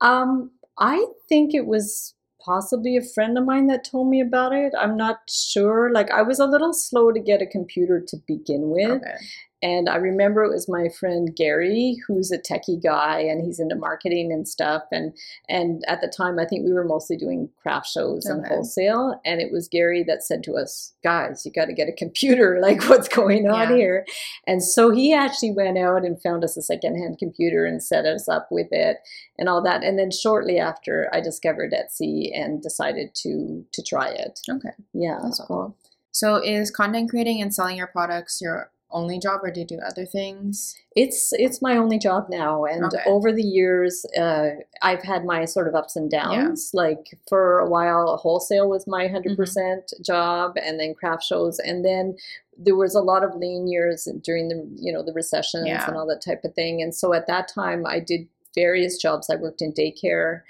Um, 0.00 0.50
I 0.78 1.06
think 1.28 1.54
it 1.54 1.66
was 1.66 2.14
possibly 2.40 2.96
a 2.96 3.02
friend 3.02 3.36
of 3.36 3.44
mine 3.44 3.66
that 3.66 3.84
told 3.84 4.08
me 4.08 4.20
about 4.20 4.52
it. 4.52 4.72
I'm 4.78 4.96
not 4.96 5.18
sure. 5.28 5.90
Like 5.92 6.10
I 6.10 6.22
was 6.22 6.38
a 6.38 6.46
little 6.46 6.72
slow 6.72 7.12
to 7.12 7.20
get 7.20 7.42
a 7.42 7.46
computer 7.46 8.00
to 8.06 8.16
begin 8.26 8.70
with. 8.70 9.02
Okay. 9.02 9.16
And 9.60 9.88
I 9.88 9.96
remember 9.96 10.44
it 10.44 10.52
was 10.52 10.68
my 10.68 10.88
friend 10.88 11.34
Gary, 11.34 11.96
who's 12.06 12.30
a 12.30 12.38
techie 12.38 12.80
guy 12.80 13.20
and 13.20 13.44
he's 13.44 13.58
into 13.58 13.74
marketing 13.74 14.32
and 14.32 14.46
stuff. 14.46 14.84
And 14.92 15.16
and 15.48 15.82
at 15.88 16.00
the 16.00 16.06
time, 16.06 16.38
I 16.38 16.44
think 16.44 16.64
we 16.64 16.72
were 16.72 16.84
mostly 16.84 17.16
doing 17.16 17.48
craft 17.60 17.88
shows 17.88 18.26
okay. 18.26 18.38
and 18.38 18.46
wholesale. 18.46 19.20
And 19.24 19.40
it 19.40 19.52
was 19.52 19.68
Gary 19.68 20.04
that 20.06 20.22
said 20.22 20.44
to 20.44 20.54
us, 20.54 20.94
"Guys, 21.02 21.44
you 21.44 21.50
got 21.50 21.64
to 21.64 21.72
get 21.72 21.88
a 21.88 21.92
computer. 21.92 22.58
Like, 22.68 22.86
what's 22.88 23.08
going 23.08 23.48
on 23.48 23.70
yeah. 23.70 23.76
here?" 23.76 24.06
And 24.46 24.62
so 24.62 24.90
he 24.90 25.14
actually 25.14 25.52
went 25.52 25.78
out 25.78 26.04
and 26.04 26.20
found 26.20 26.44
us 26.44 26.56
a 26.56 26.62
secondhand 26.62 27.18
computer 27.18 27.64
and 27.64 27.82
set 27.82 28.04
us 28.04 28.28
up 28.28 28.48
with 28.50 28.66
it 28.72 28.98
and 29.38 29.48
all 29.48 29.62
that. 29.62 29.82
And 29.82 29.98
then 29.98 30.10
shortly 30.10 30.58
after, 30.58 31.08
I 31.14 31.20
discovered 31.20 31.72
Etsy 31.72 32.30
and 32.34 32.62
decided 32.62 33.14
to 33.22 33.64
to 33.72 33.82
try 33.82 34.08
it. 34.08 34.40
Okay, 34.50 34.74
yeah, 34.92 35.18
that's 35.22 35.40
cool. 35.46 35.76
So, 36.12 36.36
is 36.36 36.70
content 36.70 37.10
creating 37.10 37.40
and 37.40 37.54
selling 37.54 37.76
your 37.76 37.86
products 37.86 38.40
your 38.40 38.70
only 38.90 39.18
job 39.18 39.40
or 39.42 39.50
do 39.50 39.60
you 39.60 39.66
do 39.66 39.78
other 39.86 40.04
things? 40.04 40.76
It's 40.96 41.32
it's 41.32 41.60
my 41.60 41.76
only 41.76 41.98
job 41.98 42.28
now, 42.30 42.64
and 42.64 42.84
okay. 42.84 43.02
over 43.06 43.32
the 43.32 43.42
years, 43.42 44.04
uh, 44.18 44.50
I've 44.82 45.02
had 45.02 45.24
my 45.24 45.44
sort 45.44 45.68
of 45.68 45.74
ups 45.74 45.96
and 45.96 46.10
downs. 46.10 46.70
Yeah. 46.72 46.80
Like 46.80 47.18
for 47.28 47.58
a 47.58 47.68
while, 47.68 48.16
wholesale 48.16 48.68
was 48.68 48.86
my 48.86 49.06
100% 49.06 49.36
mm-hmm. 49.36 50.02
job, 50.02 50.56
and 50.62 50.80
then 50.80 50.94
craft 50.94 51.22
shows, 51.22 51.58
and 51.58 51.84
then 51.84 52.16
there 52.56 52.76
was 52.76 52.94
a 52.94 53.02
lot 53.02 53.22
of 53.22 53.36
lean 53.36 53.68
years 53.68 54.08
during 54.24 54.48
the 54.48 54.66
you 54.76 54.92
know 54.92 55.02
the 55.02 55.12
recessions 55.12 55.66
yeah. 55.66 55.86
and 55.86 55.96
all 55.96 56.06
that 56.06 56.22
type 56.24 56.44
of 56.44 56.54
thing. 56.54 56.82
And 56.82 56.94
so 56.94 57.12
at 57.12 57.26
that 57.26 57.48
time, 57.48 57.86
I 57.86 58.00
did 58.00 58.26
various 58.54 58.96
jobs. 58.96 59.30
I 59.30 59.36
worked 59.36 59.62
in 59.62 59.72
daycare. 59.72 60.42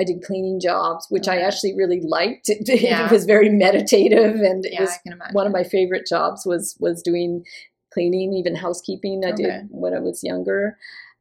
I 0.00 0.04
did 0.04 0.22
cleaning 0.22 0.60
jobs, 0.60 1.06
which 1.10 1.28
okay. 1.28 1.42
I 1.42 1.46
actually 1.46 1.74
really 1.74 2.00
liked. 2.00 2.48
It, 2.48 2.82
yeah. 2.82 3.06
it 3.06 3.12
was 3.12 3.26
very 3.26 3.50
meditative, 3.50 4.36
and 4.36 4.64
it 4.64 4.72
yeah, 4.72 4.80
was 4.80 4.98
one 5.32 5.46
of 5.46 5.52
my 5.52 5.64
favorite 5.64 6.06
jobs 6.06 6.46
was 6.46 6.76
was 6.80 7.02
doing 7.02 7.44
cleaning, 7.92 8.32
even 8.32 8.56
housekeeping. 8.56 9.24
I 9.24 9.30
okay. 9.30 9.42
did 9.42 9.68
when 9.70 9.94
I 9.94 10.00
was 10.00 10.22
younger. 10.24 10.78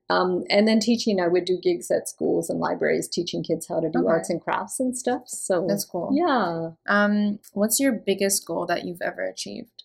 Um, 0.09 0.43
and 0.49 0.67
then 0.67 0.79
teaching, 0.79 1.21
I 1.21 1.27
would 1.27 1.45
do 1.45 1.59
gigs 1.61 1.91
at 1.91 2.09
schools 2.09 2.49
and 2.49 2.59
libraries, 2.59 3.07
teaching 3.07 3.43
kids 3.43 3.67
how 3.67 3.79
to 3.79 3.89
do 3.89 3.99
okay. 3.99 4.07
arts 4.07 4.29
and 4.29 4.41
crafts 4.41 4.79
and 4.79 4.97
stuff. 4.97 5.23
So 5.27 5.67
that's 5.67 5.85
cool. 5.85 6.09
Yeah. 6.11 6.71
Um, 6.87 7.39
what's 7.53 7.79
your 7.79 7.91
biggest 7.91 8.45
goal 8.45 8.65
that 8.65 8.85
you've 8.85 9.01
ever 9.03 9.23
achieved? 9.23 9.78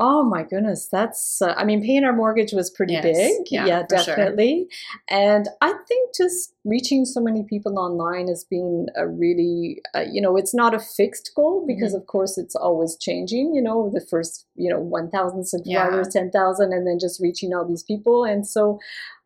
Oh 0.00 0.22
my 0.22 0.44
goodness, 0.44 0.88
that's 0.90 1.42
uh, 1.42 1.54
I 1.56 1.64
mean 1.64 1.82
paying 1.82 2.04
our 2.04 2.12
mortgage 2.12 2.52
was 2.52 2.70
pretty 2.70 2.92
yes. 2.94 3.02
big. 3.02 3.46
Yeah, 3.50 3.66
yeah 3.66 3.82
definitely. 3.88 4.68
Sure. 4.70 4.98
And 5.10 5.48
I 5.60 5.74
think 5.88 6.14
just 6.16 6.54
reaching 6.64 7.04
so 7.04 7.20
many 7.20 7.44
people 7.44 7.78
online 7.78 8.28
has 8.28 8.44
been 8.44 8.86
a 8.96 9.08
really 9.08 9.80
uh, 9.94 10.04
you 10.10 10.20
know, 10.20 10.36
it's 10.36 10.54
not 10.54 10.74
a 10.74 10.78
fixed 10.78 11.32
goal 11.34 11.64
because 11.66 11.92
mm-hmm. 11.92 12.02
of 12.02 12.06
course 12.06 12.38
it's 12.38 12.54
always 12.54 12.96
changing, 12.96 13.54
you 13.54 13.62
know, 13.62 13.90
the 13.92 14.00
first, 14.00 14.46
you 14.54 14.70
know, 14.70 14.80
1000 14.80 15.44
subscribers, 15.46 16.08
yeah. 16.14 16.22
10,000 16.22 16.72
and 16.72 16.86
then 16.86 16.98
just 17.00 17.20
reaching 17.20 17.52
all 17.52 17.66
these 17.66 17.82
people. 17.82 18.24
And 18.24 18.46
so 18.46 18.78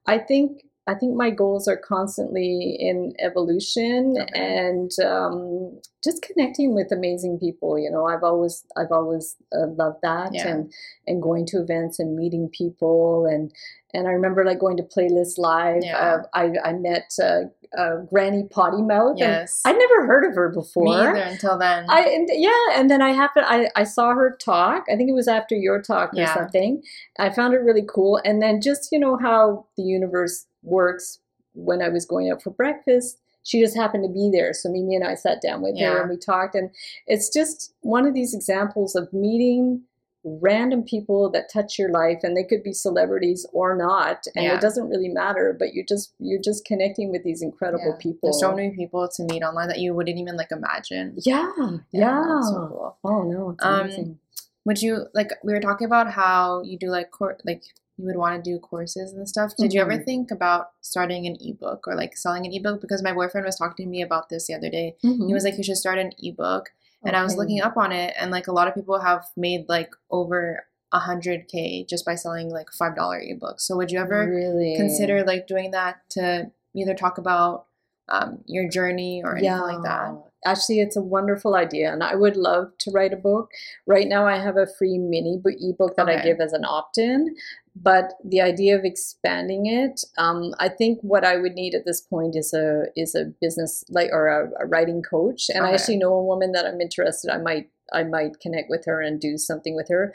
I 0.07 0.19
think 0.19 0.63
I 0.87 0.95
think 0.95 1.15
my 1.15 1.31
goals 1.31 1.69
are 1.69 1.77
constantly 1.77 2.77
in 2.79 3.13
evolution 3.21 4.17
okay. 4.21 4.33
and 4.35 4.91
um, 5.05 5.81
just 6.03 6.23
connecting 6.23 6.75
with 6.75 6.91
amazing 6.91 7.39
people. 7.39 7.79
You 7.79 7.89
know, 7.89 8.07
I've 8.07 8.25
always 8.25 8.65
I've 8.77 8.91
always 8.91 9.37
uh, 9.55 9.69
loved 9.69 9.99
that, 10.03 10.31
yeah. 10.33 10.49
and 10.49 10.73
and 11.07 11.23
going 11.23 11.47
to 11.47 11.59
events 11.59 12.01
and 12.01 12.17
meeting 12.17 12.51
people, 12.53 13.27
and 13.27 13.53
and 13.95 14.09
I 14.09 14.11
remember 14.11 14.45
like 14.45 14.59
going 14.59 14.77
to 14.77 14.83
Playlist 14.83 15.39
Live. 15.39 15.85
Yeah. 15.85 15.99
Uh, 15.99 16.23
I 16.35 16.51
I 16.65 16.73
met 16.73 17.13
uh, 17.23 17.43
uh, 17.79 17.99
Granny 18.11 18.49
Potty 18.51 18.83
Mouth. 18.83 19.19
Yes, 19.19 19.63
I'd 19.65 19.79
never 19.79 20.05
heard 20.05 20.29
of 20.29 20.35
her 20.35 20.49
before. 20.49 20.85
Me 20.85 20.95
either 20.95 21.15
until 21.15 21.59
then. 21.59 21.87
I 21.89 22.01
and, 22.01 22.29
yeah, 22.33 22.51
and 22.75 22.91
then 22.91 23.01
I 23.01 23.11
happened. 23.11 23.47
I 23.49 23.69
I 23.77 23.85
saw 23.85 24.15
her 24.15 24.37
talk. 24.45 24.87
I 24.93 24.97
think 24.97 25.09
it 25.09 25.15
was 25.15 25.29
after 25.29 25.55
your 25.55 25.81
talk 25.81 26.11
or 26.17 26.27
something. 26.27 26.83
I 27.21 27.31
found 27.31 27.55
it 27.55 27.59
really 27.59 27.87
cool, 27.89 28.21
and 28.25 28.43
then 28.43 28.61
just 28.61 28.89
you 28.91 28.99
know 28.99 29.17
how 29.17 29.67
the 29.77 29.85
universe 29.85 30.47
works 30.63 31.19
when 31.55 31.83
I 31.83 31.89
was 31.89 32.07
going 32.07 32.31
out 32.31 32.43
for 32.43 32.51
breakfast. 32.51 33.19
She 33.45 33.61
just 33.61 33.77
happened 33.77 34.05
to 34.05 34.13
be 34.13 34.31
there. 34.33 34.53
So 34.53 34.71
Mimi 34.71 34.95
and 34.95 35.05
I 35.05 35.15
sat 35.15 35.43
down 35.43 35.63
with 35.63 35.75
yeah. 35.77 35.91
her 35.91 36.01
and 36.03 36.11
we 36.11 36.17
talked. 36.17 36.55
And 36.55 36.71
it's 37.07 37.29
just 37.29 37.75
one 37.81 38.07
of 38.07 38.15
these 38.15 38.35
examples 38.35 38.95
of 38.95 39.13
meeting 39.13 39.83
random 40.25 40.85
people 40.85 41.31
that 41.31 41.53
touch 41.53 41.79
your 41.79 41.91
life 41.91 42.21
and 42.23 42.37
they 42.37 42.45
could 42.45 42.63
be 42.63 42.73
celebrities 42.73 43.45
or 43.53 43.77
not 43.77 44.25
and 44.37 44.45
yeah. 44.45 44.55
it 44.55 44.61
doesn't 44.61 44.89
really 44.89 45.09
matter 45.09 45.57
but 45.59 45.75
you're 45.75 45.85
just 45.85 46.15
you're 46.21 46.41
just 46.41 46.65
connecting 46.65 47.11
with 47.11 47.25
these 47.25 47.43
incredible 47.43 47.97
yeah. 47.97 48.01
people 48.01 48.29
there's 48.29 48.39
so 48.39 48.55
many 48.55 48.71
people 48.71 49.09
to 49.13 49.25
meet 49.25 49.43
online 49.43 49.67
that 49.67 49.81
you 49.81 49.93
wouldn't 49.93 50.17
even 50.17 50.37
like 50.37 50.53
imagine 50.53 51.13
yeah 51.25 51.51
yeah, 51.59 51.79
yeah. 51.91 52.41
So 52.43 52.69
cool. 52.69 52.99
oh 53.03 53.23
no 53.23 53.57
um 53.59 54.17
would 54.65 54.81
you 54.81 55.07
like 55.13 55.33
we 55.43 55.53
were 55.53 55.61
talking 55.61 55.87
about 55.87 56.13
how 56.13 56.63
you 56.63 56.79
do 56.79 56.87
like 56.87 57.11
court 57.11 57.43
like 57.45 57.65
you 57.97 58.07
would 58.07 58.17
want 58.17 58.43
to 58.43 58.51
do 58.51 58.59
courses 58.59 59.13
and 59.13 59.29
stuff. 59.29 59.53
Did 59.57 59.65
mm-hmm. 59.65 59.77
you 59.77 59.81
ever 59.83 59.93
mm-hmm. 59.93 60.05
think 60.05 60.31
about 60.31 60.71
starting 60.81 61.27
an 61.27 61.37
ebook 61.41 61.87
or 61.87 61.95
like 61.95 62.17
selling 62.17 62.47
an 62.47 62.53
ebook? 62.53 62.81
Because 62.81 63.03
my 63.03 63.13
boyfriend 63.13 63.45
was 63.45 63.57
talking 63.57 63.87
to 63.87 63.91
me 63.91 64.03
about 64.03 64.29
this 64.29 64.47
the 64.47 64.55
other 64.55 64.71
day. 64.71 64.97
Mm-hmm. 65.05 65.29
He 65.29 65.35
was 65.35 65.45
like, 65.45 65.59
you 65.59 65.65
should 65.65 65.77
start 65.77 65.99
an 65.99 66.13
ebook. 66.19 66.71
And 67.05 67.15
okay. 67.15 67.21
I 67.21 67.25
was 67.25 67.37
looking 67.37 67.61
up 67.61 67.77
on 67.77 67.91
it, 67.91 68.15
and 68.17 68.31
like 68.31 68.47
a 68.47 68.53
lot 68.53 68.69
of 68.69 68.77
people 68.77 69.01
have 69.01 69.27
made 69.37 69.69
like 69.69 69.91
over 70.11 70.65
a 70.93 71.01
hundred 71.01 71.49
k 71.49 71.85
just 71.89 72.05
by 72.05 72.15
selling 72.15 72.49
like 72.49 72.69
five 72.73 72.95
dollar 72.95 73.21
ebooks. 73.21 73.63
So 73.63 73.77
would 73.77 73.91
you 73.91 73.99
ever 73.99 74.29
really? 74.29 74.77
consider 74.77 75.25
like 75.25 75.49
doing 75.49 75.73
that 75.73 76.09
to 76.11 76.53
either 76.77 76.95
talk 76.95 77.19
about 77.19 77.67
um, 78.09 78.39
your 78.47 78.69
journey 78.69 79.21
or 79.25 79.33
anything 79.33 79.51
yeah. 79.51 79.61
like 79.63 79.83
that? 79.83 80.15
actually 80.45 80.81
it's 80.81 80.97
a 80.97 81.03
wonderful 81.03 81.55
idea 81.55 81.93
and 81.93 82.03
i 82.03 82.15
would 82.15 82.37
love 82.37 82.73
to 82.79 82.91
write 82.91 83.13
a 83.13 83.17
book 83.17 83.51
right 83.87 84.09
now 84.09 84.27
i 84.27 84.37
have 84.37 84.57
a 84.57 84.67
free 84.79 84.99
mini 84.99 85.41
ebook 85.45 85.97
that 85.97 86.09
okay. 86.09 86.19
i 86.19 86.23
give 86.23 86.41
as 86.41 86.53
an 86.53 86.65
opt-in 86.65 87.35
but 87.75 88.15
the 88.25 88.41
idea 88.41 88.77
of 88.77 88.85
expanding 88.85 89.67
it 89.67 90.05
um, 90.19 90.55
i 90.59 90.69
think 90.69 90.99
what 91.03 91.25
i 91.25 91.37
would 91.37 91.55
need 91.55 91.75
at 91.75 91.85
this 91.85 92.01
point 92.01 92.37
is 92.37 92.53
a 92.53 92.85
is 92.97 93.15
a 93.15 93.25
business 93.41 93.85
like 93.89 94.11
or 94.13 94.29
a, 94.29 94.65
a 94.65 94.67
writing 94.67 95.03
coach 95.03 95.49
and 95.49 95.63
okay. 95.63 95.71
i 95.71 95.75
actually 95.75 95.97
know 95.97 96.13
a 96.13 96.25
woman 96.25 96.53
that 96.53 96.67
i'm 96.67 96.81
interested 96.81 97.31
i 97.31 97.39
might 97.39 97.69
I 97.93 98.05
might 98.05 98.41
connect 98.41 98.71
with 98.71 98.85
her 98.87 99.01
and 99.01 99.21
do 99.21 99.37
something 99.37 99.75
with 99.75 99.89
her. 99.89 100.15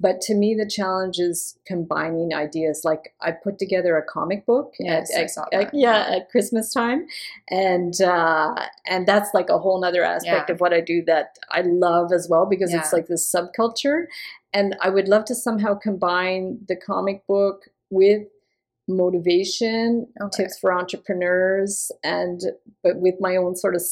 But 0.00 0.20
to 0.22 0.34
me, 0.34 0.54
the 0.54 0.68
challenge 0.68 1.18
is 1.18 1.58
combining 1.66 2.32
ideas. 2.32 2.82
Like 2.84 3.14
I 3.20 3.32
put 3.32 3.58
together 3.58 3.96
a 3.96 4.02
comic 4.02 4.46
book 4.46 4.74
yes, 4.78 5.14
at, 5.14 5.22
I 5.24 5.26
saw 5.26 5.44
that. 5.50 5.66
At, 5.66 5.74
yeah, 5.74 6.06
at 6.08 6.30
Christmas 6.30 6.72
time, 6.72 7.06
and 7.50 8.00
uh, 8.00 8.54
and 8.86 9.06
that's 9.06 9.34
like 9.34 9.50
a 9.50 9.58
whole 9.58 9.84
other 9.84 10.04
aspect 10.04 10.48
yeah. 10.48 10.54
of 10.54 10.60
what 10.60 10.72
I 10.72 10.80
do 10.80 11.02
that 11.06 11.36
I 11.50 11.62
love 11.62 12.12
as 12.12 12.28
well 12.30 12.46
because 12.46 12.72
yeah. 12.72 12.78
it's 12.78 12.92
like 12.92 13.08
this 13.08 13.30
subculture, 13.30 14.04
and 14.52 14.76
I 14.80 14.88
would 14.88 15.08
love 15.08 15.24
to 15.26 15.34
somehow 15.34 15.74
combine 15.74 16.60
the 16.68 16.76
comic 16.76 17.26
book 17.26 17.64
with 17.90 18.22
motivation 18.88 20.06
okay. 20.20 20.44
tips 20.44 20.58
for 20.58 20.72
entrepreneurs 20.72 21.92
and 22.02 22.40
but 22.82 22.96
with 22.96 23.16
my 23.20 23.36
own 23.36 23.54
sort 23.54 23.74
of 23.74 23.82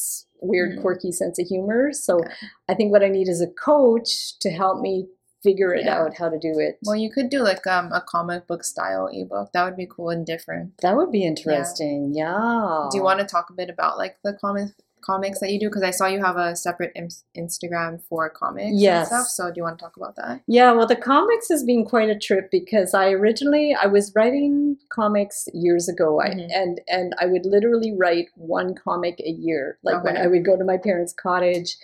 weird, 0.41 0.77
mm. 0.77 0.81
quirky 0.81 1.11
sense 1.11 1.39
of 1.39 1.47
humor. 1.47 1.91
So 1.93 2.19
yeah. 2.19 2.33
I 2.69 2.73
think 2.73 2.91
what 2.91 3.03
I 3.03 3.09
need 3.09 3.27
is 3.27 3.41
a 3.41 3.47
coach 3.47 4.37
to 4.39 4.49
help 4.49 4.81
me 4.81 5.07
figure 5.43 5.73
it 5.73 5.85
yeah. 5.85 5.99
out 5.99 6.17
how 6.17 6.29
to 6.29 6.39
do 6.39 6.59
it. 6.59 6.77
Well, 6.83 6.95
you 6.95 7.11
could 7.11 7.29
do 7.29 7.39
like 7.39 7.65
um, 7.67 7.91
a 7.93 8.01
comic 8.01 8.47
book 8.47 8.63
style 8.63 9.09
ebook. 9.11 9.51
That 9.53 9.65
would 9.65 9.77
be 9.77 9.87
cool 9.87 10.09
and 10.09 10.25
different. 10.25 10.77
That 10.81 10.95
would 10.95 11.11
be 11.11 11.23
interesting. 11.23 12.13
Yeah. 12.15 12.33
yeah. 12.33 12.89
Do 12.91 12.97
you 12.97 13.03
want 13.03 13.19
to 13.19 13.25
talk 13.25 13.49
a 13.49 13.53
bit 13.53 13.69
about 13.69 13.97
like 13.97 14.17
the 14.23 14.33
comic 14.33 14.69
comics 15.01 15.39
that 15.39 15.51
you 15.51 15.59
do? 15.59 15.67
Because 15.69 15.83
I 15.83 15.91
saw 15.91 16.07
you 16.07 16.23
have 16.23 16.37
a 16.37 16.55
separate 16.55 16.93
Instagram 17.37 18.01
for 18.07 18.29
comics 18.29 18.73
yes. 18.73 19.07
stuff. 19.07 19.27
So 19.27 19.47
do 19.47 19.53
you 19.57 19.63
want 19.63 19.79
to 19.79 19.83
talk 19.83 19.97
about 19.97 20.15
that? 20.15 20.41
Yeah, 20.47 20.71
well, 20.73 20.87
the 20.87 20.95
comics 20.95 21.49
has 21.49 21.63
been 21.63 21.85
quite 21.85 22.09
a 22.09 22.17
trip 22.17 22.49
because 22.51 22.93
I 22.93 23.09
originally 23.11 23.75
I 23.79 23.87
was 23.87 24.11
writing 24.15 24.77
comics 24.89 25.47
years 25.53 25.87
ago, 25.87 26.19
mm-hmm. 26.23 26.39
I, 26.39 26.55
and 26.55 26.81
and 26.87 27.15
I 27.19 27.25
would 27.25 27.45
literally 27.45 27.93
write 27.97 28.27
one 28.35 28.75
comic 28.75 29.19
a 29.19 29.29
year. 29.29 29.77
Like 29.83 29.95
okay. 29.95 30.13
when 30.13 30.17
I 30.17 30.27
would 30.27 30.45
go 30.45 30.57
to 30.57 30.63
my 30.63 30.77
parents' 30.77 31.13
cottage 31.13 31.77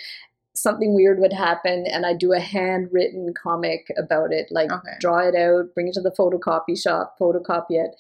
something 0.56 0.94
weird 0.94 1.20
would 1.20 1.34
happen 1.34 1.86
and 1.88 2.06
I'd 2.06 2.20
do 2.20 2.32
a 2.32 2.40
handwritten 2.40 3.34
comic 3.34 3.92
about 3.98 4.32
it, 4.32 4.48
like 4.52 4.72
okay. 4.72 4.94
draw 5.00 5.20
it 5.20 5.36
out, 5.36 5.74
bring 5.74 5.88
it 5.88 5.94
to 5.96 6.02
the 6.02 6.12
photocopy 6.12 6.80
shop, 6.82 7.16
photocopy 7.20 7.72
it. 7.72 7.96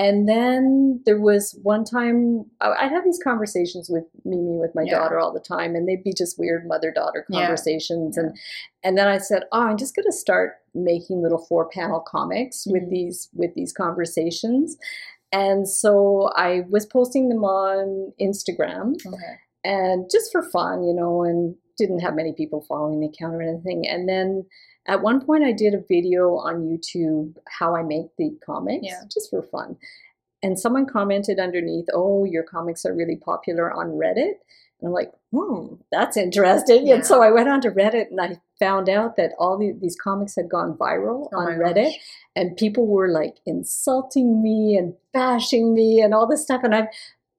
And 0.00 0.26
then 0.26 1.02
there 1.04 1.20
was 1.20 1.58
one 1.62 1.84
time 1.84 2.46
I'd 2.62 2.90
have 2.90 3.04
these 3.04 3.20
conversations 3.22 3.90
with 3.90 4.04
Mimi 4.24 4.56
with 4.58 4.70
my 4.74 4.84
yeah. 4.84 4.98
daughter 4.98 5.18
all 5.18 5.30
the 5.30 5.40
time, 5.40 5.74
and 5.74 5.86
they'd 5.86 6.02
be 6.02 6.14
just 6.16 6.38
weird 6.38 6.66
mother 6.66 6.90
daughter 6.90 7.26
conversations. 7.30 8.16
Yeah. 8.16 8.22
And 8.22 8.38
and 8.82 8.96
then 8.96 9.08
I 9.08 9.18
said, 9.18 9.42
oh, 9.52 9.60
I'm 9.60 9.76
just 9.76 9.94
going 9.94 10.06
to 10.06 10.16
start 10.16 10.54
making 10.74 11.22
little 11.22 11.44
four 11.46 11.68
panel 11.68 12.00
comics 12.00 12.62
mm-hmm. 12.62 12.80
with 12.80 12.90
these 12.90 13.28
with 13.34 13.54
these 13.54 13.74
conversations. 13.74 14.78
And 15.32 15.68
so 15.68 16.30
I 16.34 16.62
was 16.70 16.86
posting 16.86 17.28
them 17.28 17.44
on 17.44 18.14
Instagram, 18.18 18.94
okay. 19.06 19.34
and 19.64 20.08
just 20.10 20.32
for 20.32 20.42
fun, 20.42 20.82
you 20.82 20.94
know, 20.94 21.24
and 21.24 21.56
didn't 21.80 22.00
have 22.00 22.14
many 22.14 22.32
people 22.32 22.64
following 22.68 23.00
the 23.00 23.08
account 23.08 23.34
or 23.34 23.42
anything. 23.42 23.88
And 23.88 24.08
then 24.08 24.46
at 24.86 25.02
one 25.02 25.24
point, 25.24 25.44
I 25.44 25.52
did 25.52 25.74
a 25.74 25.84
video 25.88 26.36
on 26.36 26.62
YouTube 26.62 27.36
how 27.48 27.74
I 27.74 27.82
make 27.82 28.06
the 28.18 28.36
comics, 28.44 28.86
yeah. 28.86 29.02
just 29.12 29.30
for 29.30 29.42
fun. 29.42 29.76
And 30.42 30.58
someone 30.58 30.86
commented 30.86 31.38
underneath, 31.38 31.86
"Oh, 31.92 32.24
your 32.24 32.44
comics 32.44 32.84
are 32.86 32.94
really 32.94 33.16
popular 33.16 33.72
on 33.72 33.88
Reddit." 33.88 34.34
And 34.80 34.88
I'm 34.88 34.92
like, 34.92 35.12
hmm, 35.32 35.74
that's 35.92 36.16
interesting. 36.16 36.86
Yeah. 36.86 36.96
And 36.96 37.06
so 37.06 37.22
I 37.22 37.30
went 37.30 37.48
onto 37.48 37.70
Reddit 37.70 38.10
and 38.10 38.20
I 38.20 38.40
found 38.58 38.88
out 38.88 39.16
that 39.16 39.32
all 39.38 39.58
the, 39.58 39.76
these 39.78 39.96
comics 39.96 40.36
had 40.36 40.48
gone 40.48 40.76
viral 40.76 41.28
oh 41.32 41.38
on 41.38 41.58
Reddit. 41.58 41.92
Gosh. 41.92 42.00
And 42.34 42.56
people 42.56 42.86
were 42.86 43.08
like 43.08 43.36
insulting 43.44 44.42
me 44.42 44.76
and 44.76 44.94
bashing 45.12 45.74
me 45.74 46.00
and 46.00 46.14
all 46.14 46.26
this 46.26 46.42
stuff. 46.42 46.62
And 46.64 46.74
I've, 46.74 46.88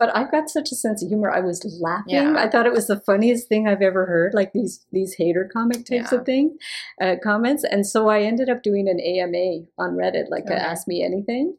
but 0.02 0.18
I've 0.18 0.32
got 0.32 0.50
such 0.50 0.72
a 0.72 0.76
sense 0.76 1.04
of 1.04 1.10
humor. 1.10 1.30
I 1.30 1.42
was 1.42 1.64
laughing. 1.80 2.16
Yeah. 2.16 2.34
I 2.36 2.50
thought 2.50 2.66
it 2.66 2.74
was 2.74 2.88
the 2.88 3.00
funniest 3.00 3.48
thing 3.48 3.68
I've 3.68 3.84
ever 3.84 4.08
heard, 4.08 4.34
like 4.34 4.52
these 4.52 4.84
these 4.92 5.14
hater 5.14 5.48
comic 5.54 5.86
types 5.86 6.12
yeah. 6.12 6.16
of 6.18 6.26
things, 6.26 6.54
uh, 7.00 7.18
comments. 7.24 7.64
And 7.64 7.86
so 7.86 8.10
I 8.10 8.22
ended 8.22 8.50
up 8.50 8.64
doing 8.64 8.90
an 8.90 9.00
AMA 9.00 9.68
on 9.78 9.96
Reddit, 9.96 10.32
like 10.32 10.46
okay. 10.46 10.56
Ask 10.56 10.88
Me 10.88 11.04
Anything 11.04 11.56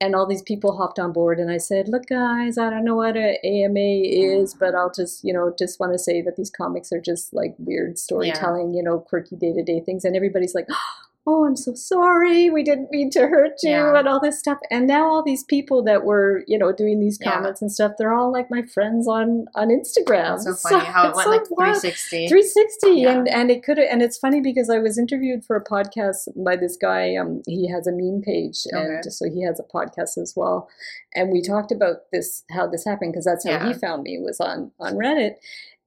and 0.00 0.16
all 0.16 0.26
these 0.26 0.42
people 0.42 0.76
hopped 0.76 0.98
on 0.98 1.12
board 1.12 1.38
and 1.38 1.52
i 1.52 1.56
said 1.56 1.86
look 1.86 2.06
guys 2.06 2.58
i 2.58 2.68
don't 2.68 2.84
know 2.84 2.96
what 2.96 3.16
an 3.16 3.36
ama 3.44 4.00
is 4.02 4.52
but 4.52 4.74
i'll 4.74 4.90
just 4.90 5.22
you 5.22 5.32
know 5.32 5.54
just 5.56 5.78
want 5.78 5.92
to 5.92 5.98
say 5.98 6.20
that 6.20 6.34
these 6.34 6.50
comics 6.50 6.90
are 6.92 7.00
just 7.00 7.32
like 7.32 7.54
weird 7.58 7.96
storytelling 7.96 8.70
yeah. 8.70 8.78
you 8.78 8.82
know 8.82 8.98
quirky 8.98 9.36
day-to-day 9.36 9.80
things 9.86 10.04
and 10.04 10.16
everybody's 10.16 10.52
like 10.52 10.66
oh, 10.68 11.04
I'm 11.26 11.56
so 11.56 11.74
sorry, 11.74 12.50
we 12.50 12.62
didn't 12.62 12.90
mean 12.90 13.10
to 13.10 13.26
hurt 13.28 13.54
you, 13.62 13.70
yeah. 13.70 13.98
and 13.98 14.06
all 14.06 14.20
this 14.20 14.38
stuff. 14.38 14.58
And 14.70 14.86
now 14.86 15.06
all 15.06 15.22
these 15.22 15.42
people 15.42 15.82
that 15.84 16.04
were, 16.04 16.44
you 16.46 16.58
know, 16.58 16.70
doing 16.70 17.00
these 17.00 17.16
comments 17.16 17.60
yeah. 17.60 17.64
and 17.64 17.72
stuff, 17.72 17.92
they're 17.98 18.12
all 18.12 18.30
like 18.30 18.50
my 18.50 18.62
friends 18.62 19.08
on 19.08 19.46
on 19.54 19.68
Instagram. 19.68 20.44
That's 20.44 20.44
so 20.62 20.68
funny 20.68 20.84
so, 20.84 20.90
how 20.92 21.08
it 21.08 21.16
went 21.16 21.24
so 21.24 21.30
like 21.30 21.46
360. 21.46 22.28
360, 22.28 22.90
yeah. 22.90 23.10
and 23.10 23.28
and 23.28 23.50
it 23.50 23.62
could, 23.62 23.78
and 23.78 24.02
it's 24.02 24.18
funny 24.18 24.42
because 24.42 24.68
I 24.68 24.78
was 24.78 24.98
interviewed 24.98 25.44
for 25.46 25.56
a 25.56 25.64
podcast 25.64 26.28
by 26.36 26.56
this 26.56 26.76
guy. 26.76 27.16
Um, 27.16 27.42
he 27.46 27.70
has 27.70 27.86
a 27.86 27.92
meme 27.92 28.20
page, 28.20 28.64
okay. 28.72 28.84
and 28.84 29.04
so 29.12 29.24
he 29.24 29.42
has 29.44 29.58
a 29.58 29.64
podcast 29.64 30.18
as 30.18 30.34
well. 30.36 30.68
And 31.14 31.30
we 31.30 31.40
talked 31.40 31.72
about 31.72 32.10
this, 32.12 32.44
how 32.50 32.66
this 32.66 32.84
happened, 32.84 33.12
because 33.12 33.24
that's 33.24 33.48
how 33.48 33.66
he 33.66 33.72
found 33.72 34.02
me 34.02 34.18
was 34.18 34.40
on 34.40 34.72
on 34.78 34.94
Reddit. 34.94 35.36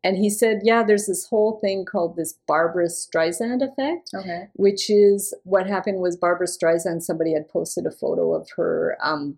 And 0.03 0.17
he 0.17 0.29
said, 0.29 0.61
yeah, 0.63 0.83
there's 0.83 1.07
this 1.07 1.27
whole 1.27 1.59
thing 1.59 1.83
called 1.83 2.15
this 2.15 2.37
Barbra 2.47 2.85
Streisand 2.85 3.61
effect, 3.61 4.11
okay. 4.13 4.47
which 4.53 4.89
is 4.89 5.33
what 5.43 5.67
happened 5.67 5.99
was 5.99 6.15
Barbra 6.15 6.47
Streisand, 6.47 7.01
somebody 7.01 7.33
had 7.33 7.49
posted 7.49 7.85
a 7.85 7.91
photo 7.91 8.33
of 8.33 8.49
her 8.55 8.97
um, 9.01 9.37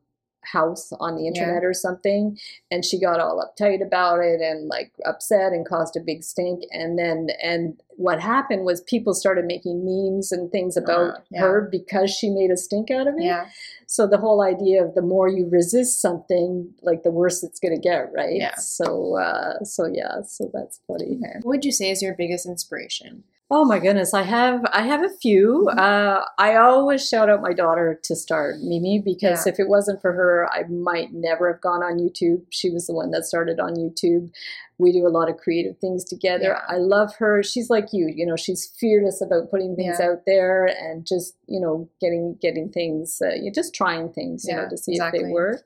house 0.51 0.91
on 0.99 1.15
the 1.15 1.27
internet 1.27 1.61
yeah. 1.61 1.67
or 1.67 1.73
something 1.73 2.37
and 2.71 2.83
she 2.85 2.99
got 2.99 3.19
all 3.19 3.43
uptight 3.43 3.85
about 3.85 4.19
it 4.19 4.41
and 4.41 4.67
like 4.67 4.91
upset 5.05 5.51
and 5.51 5.67
caused 5.67 5.95
a 5.95 5.99
big 5.99 6.23
stink 6.23 6.63
and 6.71 6.97
then 6.97 7.27
and 7.41 7.81
what 7.97 8.21
happened 8.21 8.63
was 8.63 8.81
people 8.81 9.13
started 9.13 9.45
making 9.45 9.83
memes 9.83 10.31
and 10.31 10.51
things 10.51 10.77
uh, 10.77 10.81
about 10.81 11.15
uh, 11.15 11.19
yeah. 11.31 11.41
her 11.41 11.67
because 11.69 12.09
she 12.09 12.29
made 12.29 12.49
a 12.49 12.57
stink 12.57 12.89
out 12.89 13.07
of 13.07 13.15
it 13.17 13.23
yeah. 13.23 13.47
so 13.85 14.07
the 14.07 14.17
whole 14.17 14.41
idea 14.41 14.83
of 14.83 14.95
the 14.95 15.01
more 15.01 15.27
you 15.27 15.47
resist 15.51 16.01
something 16.01 16.73
like 16.81 17.03
the 17.03 17.11
worse 17.11 17.43
it's 17.43 17.59
going 17.59 17.75
to 17.75 17.81
get 17.81 18.09
right 18.13 18.35
yeah. 18.35 18.55
so 18.55 19.17
uh 19.17 19.63
so 19.63 19.85
yeah 19.85 20.21
so 20.25 20.49
that's 20.53 20.79
funny 20.87 21.19
what 21.41 21.45
would 21.45 21.65
you 21.65 21.71
say 21.71 21.91
is 21.91 22.01
your 22.01 22.15
biggest 22.15 22.45
inspiration 22.45 23.23
Oh 23.51 23.65
my 23.65 23.79
goodness, 23.79 24.13
I 24.13 24.21
have 24.23 24.61
I 24.71 24.83
have 24.83 25.03
a 25.03 25.09
few. 25.09 25.65
Mm-hmm. 25.69 25.79
Uh, 25.79 26.21
I 26.37 26.55
always 26.55 27.07
shout 27.07 27.29
out 27.29 27.41
my 27.41 27.53
daughter 27.53 27.99
to 28.03 28.15
start 28.15 28.57
Mimi 28.61 29.01
because 29.03 29.45
yeah. 29.45 29.53
if 29.53 29.59
it 29.59 29.67
wasn't 29.67 30.01
for 30.01 30.13
her, 30.13 30.47
I 30.51 30.67
might 30.67 31.13
never 31.13 31.51
have 31.51 31.61
gone 31.61 31.81
on 31.81 31.97
YouTube. 31.97 32.43
She 32.51 32.69
was 32.69 32.85
the 32.85 32.93
one 32.93 33.09
that 33.09 33.25
started 33.25 33.59
on 33.59 33.75
YouTube. 33.75 34.29
We 34.77 34.91
do 34.91 35.07
a 35.07 35.09
lot 35.09 35.29
of 35.29 35.37
creative 35.37 35.79
things 35.79 36.03
together. 36.03 36.57
Yeah. 36.59 36.75
I 36.75 36.77
love 36.77 37.15
her. 37.17 37.41
She's 37.41 37.71
like 37.71 37.87
you, 37.91 38.13
you 38.15 38.25
know. 38.25 38.35
She's 38.35 38.71
fearless 38.79 39.19
about 39.19 39.49
putting 39.49 39.75
things 39.75 39.97
yeah. 39.99 40.09
out 40.09 40.25
there 40.27 40.67
and 40.67 41.05
just 41.05 41.35
you 41.47 41.59
know 41.59 41.89
getting 41.99 42.37
getting 42.39 42.69
things, 42.69 43.19
uh, 43.19 43.33
you 43.33 43.51
just 43.51 43.73
trying 43.73 44.13
things, 44.13 44.45
you 44.47 44.55
know, 44.55 44.69
to 44.69 44.77
see 44.77 44.91
exactly. 44.91 45.21
if 45.21 45.25
they 45.25 45.31
work. 45.31 45.63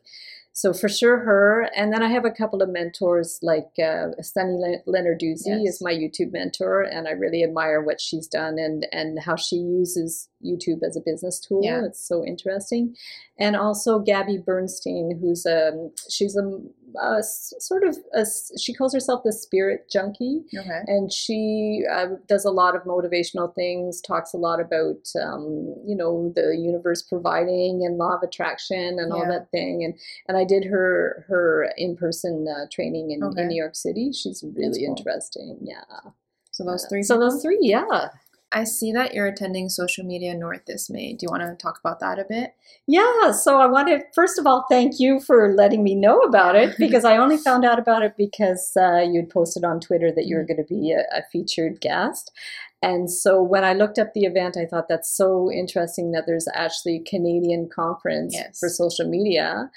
So 0.55 0.71
for 0.71 0.87
sure 0.87 1.17
her, 1.19 1.67
and 1.75 1.91
then 1.91 2.03
I 2.03 2.09
have 2.09 2.25
a 2.25 2.31
couple 2.31 2.61
of 2.61 2.69
mentors 2.69 3.39
like 3.41 3.71
uh, 3.83 4.09
Sunny 4.21 4.79
Lenarduzzi 4.87 5.47
yes. 5.47 5.75
is 5.75 5.81
my 5.81 5.91
YouTube 5.91 6.31
mentor, 6.31 6.83
and 6.83 7.07
I 7.07 7.11
really 7.11 7.43
admire 7.43 7.81
what 7.81 7.99
she's 7.99 8.27
done 8.27 8.59
and 8.59 8.85
and 8.91 9.19
how 9.19 9.35
she 9.35 9.55
uses 9.55 10.29
YouTube 10.43 10.83
as 10.85 10.95
a 10.95 11.01
business 11.01 11.39
tool. 11.39 11.61
Yeah. 11.63 11.85
It's 11.85 12.05
so 12.05 12.23
interesting, 12.25 12.95
and 13.37 13.55
also 13.55 13.99
Gabby 13.99 14.37
Bernstein, 14.37 15.17
who's 15.19 15.45
a 15.45 15.69
um, 15.69 15.91
she's 16.09 16.35
a 16.35 16.59
uh, 17.01 17.21
sort 17.21 17.83
of 17.83 17.97
a, 18.13 18.25
she 18.59 18.73
calls 18.73 18.93
herself 18.93 19.23
the 19.23 19.33
spirit 19.33 19.89
junkie, 19.91 20.43
okay. 20.55 20.81
and 20.87 21.11
she 21.11 21.83
uh, 21.91 22.07
does 22.27 22.45
a 22.45 22.51
lot 22.51 22.75
of 22.75 22.83
motivational 22.83 23.53
things. 23.55 24.01
Talks 24.01 24.33
a 24.33 24.37
lot 24.37 24.59
about 24.59 25.09
um, 25.21 25.75
you 25.85 25.95
know 25.95 26.31
the 26.35 26.55
universe 26.57 27.01
providing 27.01 27.83
and 27.83 27.97
law 27.97 28.15
of 28.15 28.23
attraction 28.23 28.99
and 28.99 29.09
yeah. 29.09 29.13
all 29.13 29.27
that 29.27 29.49
thing. 29.51 29.83
And 29.83 29.95
and 30.27 30.37
I 30.37 30.43
did 30.43 30.65
her 30.65 31.25
her 31.27 31.71
in 31.77 31.95
person 31.95 32.47
uh, 32.47 32.65
training 32.71 33.11
in, 33.11 33.23
okay. 33.23 33.41
in 33.41 33.47
New 33.47 33.59
York 33.59 33.75
City. 33.75 34.11
She's 34.11 34.43
really 34.55 34.85
cool. 34.85 34.95
interesting. 34.95 35.57
Yeah. 35.61 36.11
So 36.51 36.63
those 36.63 36.85
three. 36.87 37.01
so 37.01 37.19
those 37.19 37.41
three, 37.41 37.57
yeah. 37.61 38.09
I 38.53 38.63
see 38.65 38.91
that 38.91 39.13
you're 39.13 39.25
attending 39.25 39.67
Social 39.67 40.05
Media 40.05 40.35
North 40.35 40.65
this 40.67 40.89
May. 40.89 41.13
Do 41.13 41.25
you 41.25 41.29
want 41.29 41.41
to 41.41 41.55
talk 41.55 41.79
about 41.79 41.99
that 41.99 42.19
a 42.19 42.25
bit? 42.29 42.53
Yeah, 42.85 43.31
so 43.31 43.59
I 43.59 43.65
wanted, 43.65 44.03
first 44.13 44.37
of 44.37 44.45
all, 44.45 44.65
thank 44.69 44.99
you 44.99 45.19
for 45.19 45.53
letting 45.55 45.83
me 45.83 45.95
know 45.95 46.19
about 46.19 46.55
it 46.55 46.75
because 46.79 47.03
I 47.03 47.17
only 47.17 47.37
found 47.37 47.65
out 47.65 47.79
about 47.79 48.03
it 48.03 48.13
because 48.15 48.71
uh, 48.79 48.99
you'd 48.99 49.31
posted 49.31 49.63
on 49.63 49.79
Twitter 49.79 50.11
that 50.15 50.25
you 50.25 50.35
were 50.35 50.43
mm-hmm. 50.43 50.53
going 50.53 50.67
to 50.67 50.73
be 50.73 50.91
a, 50.91 51.01
a 51.17 51.23
featured 51.31 51.81
guest. 51.81 52.31
And 52.83 53.09
so 53.09 53.41
when 53.41 53.63
I 53.63 53.73
looked 53.73 53.97
up 53.97 54.13
the 54.13 54.25
event, 54.25 54.57
I 54.57 54.65
thought 54.65 54.87
that's 54.87 55.15
so 55.15 55.49
interesting 55.51 56.11
that 56.11 56.25
there's 56.27 56.47
actually 56.53 56.97
a 56.97 57.09
Canadian 57.09 57.69
conference 57.73 58.33
yes. 58.35 58.59
for 58.59 58.69
social 58.69 59.09
media 59.09 59.71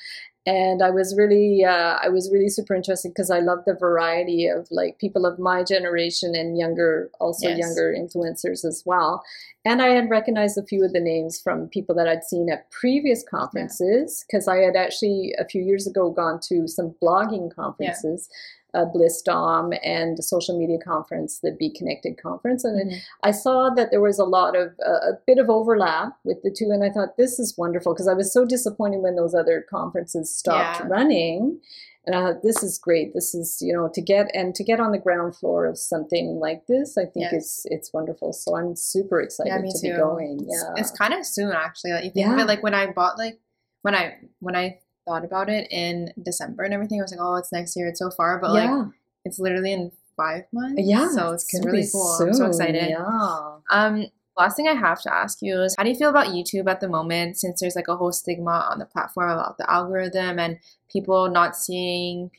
and 0.46 0.80
I 0.80 0.90
was 0.90 1.14
really 1.16 1.64
uh, 1.64 1.98
I 2.02 2.08
was 2.08 2.30
really 2.32 2.48
super 2.48 2.74
interested 2.74 3.10
because 3.10 3.30
I 3.30 3.40
love 3.40 3.64
the 3.66 3.74
variety 3.74 4.46
of 4.46 4.68
like 4.70 4.98
people 4.98 5.26
of 5.26 5.40
my 5.40 5.64
generation 5.64 6.34
and 6.36 6.56
younger 6.56 7.10
also 7.20 7.48
yes. 7.48 7.58
younger 7.58 7.94
influencers 7.98 8.64
as 8.64 8.84
well. 8.86 9.24
And 9.64 9.82
I 9.82 9.88
had 9.88 10.08
recognized 10.08 10.56
a 10.56 10.62
few 10.62 10.84
of 10.84 10.92
the 10.92 11.00
names 11.00 11.40
from 11.40 11.68
people 11.68 11.96
that 11.96 12.06
I'd 12.06 12.22
seen 12.22 12.48
at 12.48 12.70
previous 12.70 13.24
conferences 13.28 14.24
because 14.26 14.46
yeah. 14.46 14.54
I 14.54 14.56
had 14.58 14.76
actually 14.76 15.34
a 15.38 15.44
few 15.44 15.62
years 15.62 15.88
ago 15.88 16.10
gone 16.10 16.38
to 16.48 16.68
some 16.68 16.94
blogging 17.02 17.54
conferences. 17.54 18.28
Yeah 18.30 18.36
uh, 18.76 18.84
BlissDom 18.94 19.78
and 19.82 20.18
the 20.18 20.22
social 20.22 20.58
media 20.58 20.76
conference, 20.78 21.40
the 21.40 21.52
Be 21.58 21.70
Connected 21.70 22.20
conference. 22.20 22.62
And 22.62 22.90
mm-hmm. 22.90 22.98
I 23.22 23.30
saw 23.30 23.70
that 23.70 23.90
there 23.90 24.00
was 24.02 24.18
a 24.18 24.24
lot 24.24 24.54
of, 24.54 24.72
uh, 24.86 25.12
a 25.12 25.12
bit 25.26 25.38
of 25.38 25.48
overlap 25.48 26.18
with 26.24 26.42
the 26.42 26.54
two. 26.56 26.70
And 26.70 26.84
I 26.84 26.90
thought, 26.90 27.16
this 27.16 27.38
is 27.38 27.56
wonderful 27.56 27.94
because 27.94 28.08
I 28.08 28.14
was 28.14 28.32
so 28.32 28.44
disappointed 28.44 29.00
when 29.00 29.16
those 29.16 29.34
other 29.34 29.64
conferences 29.68 30.34
stopped 30.34 30.80
yeah. 30.80 30.86
running. 30.88 31.60
And 32.04 32.14
I 32.14 32.20
thought, 32.20 32.42
this 32.42 32.62
is 32.62 32.78
great. 32.78 33.14
This 33.14 33.34
is, 33.34 33.58
you 33.60 33.72
know, 33.72 33.88
to 33.92 34.00
get 34.00 34.30
and 34.34 34.54
to 34.54 34.62
get 34.62 34.78
on 34.78 34.92
the 34.92 34.98
ground 34.98 35.34
floor 35.34 35.66
of 35.66 35.78
something 35.78 36.38
like 36.38 36.66
this, 36.68 36.96
I 36.96 37.02
think 37.02 37.32
yes. 37.32 37.32
it's 37.32 37.66
it's 37.66 37.92
wonderful. 37.92 38.32
So 38.32 38.56
I'm 38.56 38.76
super 38.76 39.20
excited 39.20 39.50
yeah, 39.50 39.72
to 39.72 39.80
too. 39.80 39.92
be 39.92 39.96
going. 39.96 40.38
Yeah, 40.40 40.72
it's, 40.76 40.90
it's, 40.90 40.98
kind 40.98 41.14
of 41.14 41.26
soon 41.26 41.50
actually. 41.50 41.92
Like 41.92 42.04
you 42.04 42.10
think 42.10 42.26
yeah. 42.26 42.34
of 42.34 42.38
it, 42.38 42.46
like 42.46 42.62
when 42.62 42.74
I 42.74 42.92
bought 42.92 43.18
like 43.18 43.40
when 43.82 43.96
I 43.96 44.18
when 44.38 44.54
I 44.54 44.78
thought 45.06 45.24
about 45.24 45.48
it 45.48 45.68
in 45.70 46.12
December 46.22 46.64
and 46.64 46.74
everything. 46.74 47.00
I 47.00 47.04
was 47.04 47.12
like, 47.12 47.20
oh, 47.22 47.36
it's 47.36 47.52
next 47.52 47.76
year. 47.76 47.88
It's 47.88 48.00
so 48.00 48.10
far, 48.10 48.38
but 48.40 48.54
yeah. 48.54 48.74
like 48.74 48.88
it's 49.24 49.38
literally 49.38 49.72
in 49.72 49.92
five 50.16 50.44
months. 50.52 50.82
Yeah, 50.84 51.08
so 51.10 51.32
it's, 51.32 51.46
it's 51.52 51.64
really 51.64 51.86
cool. 51.92 52.14
Soon. 52.18 52.28
I'm 52.28 52.34
so 52.34 52.46
excited. 52.46 52.90
Yeah. 52.90 53.58
Um, 53.70 54.06
last 54.36 54.56
thing 54.56 54.68
I 54.68 54.74
have 54.74 55.00
to 55.02 55.14
ask 55.14 55.38
you 55.40 55.62
is, 55.62 55.74
how 55.76 55.84
do 55.84 55.90
you 55.90 55.96
feel 55.96 56.10
about 56.10 56.28
YouTube 56.28 56.68
at 56.70 56.80
the 56.80 56.88
moment? 56.88 57.38
Since 57.38 57.60
there's 57.60 57.76
like 57.76 57.88
a 57.88 57.96
whole 57.96 58.12
stigma 58.12 58.66
on 58.70 58.78
the 58.78 58.86
platform 58.86 59.30
about 59.30 59.58
the 59.58 59.70
algorithm 59.70 60.38
and 60.38 60.58
people 60.90 61.30
not 61.30 61.56
seeing 61.56 62.30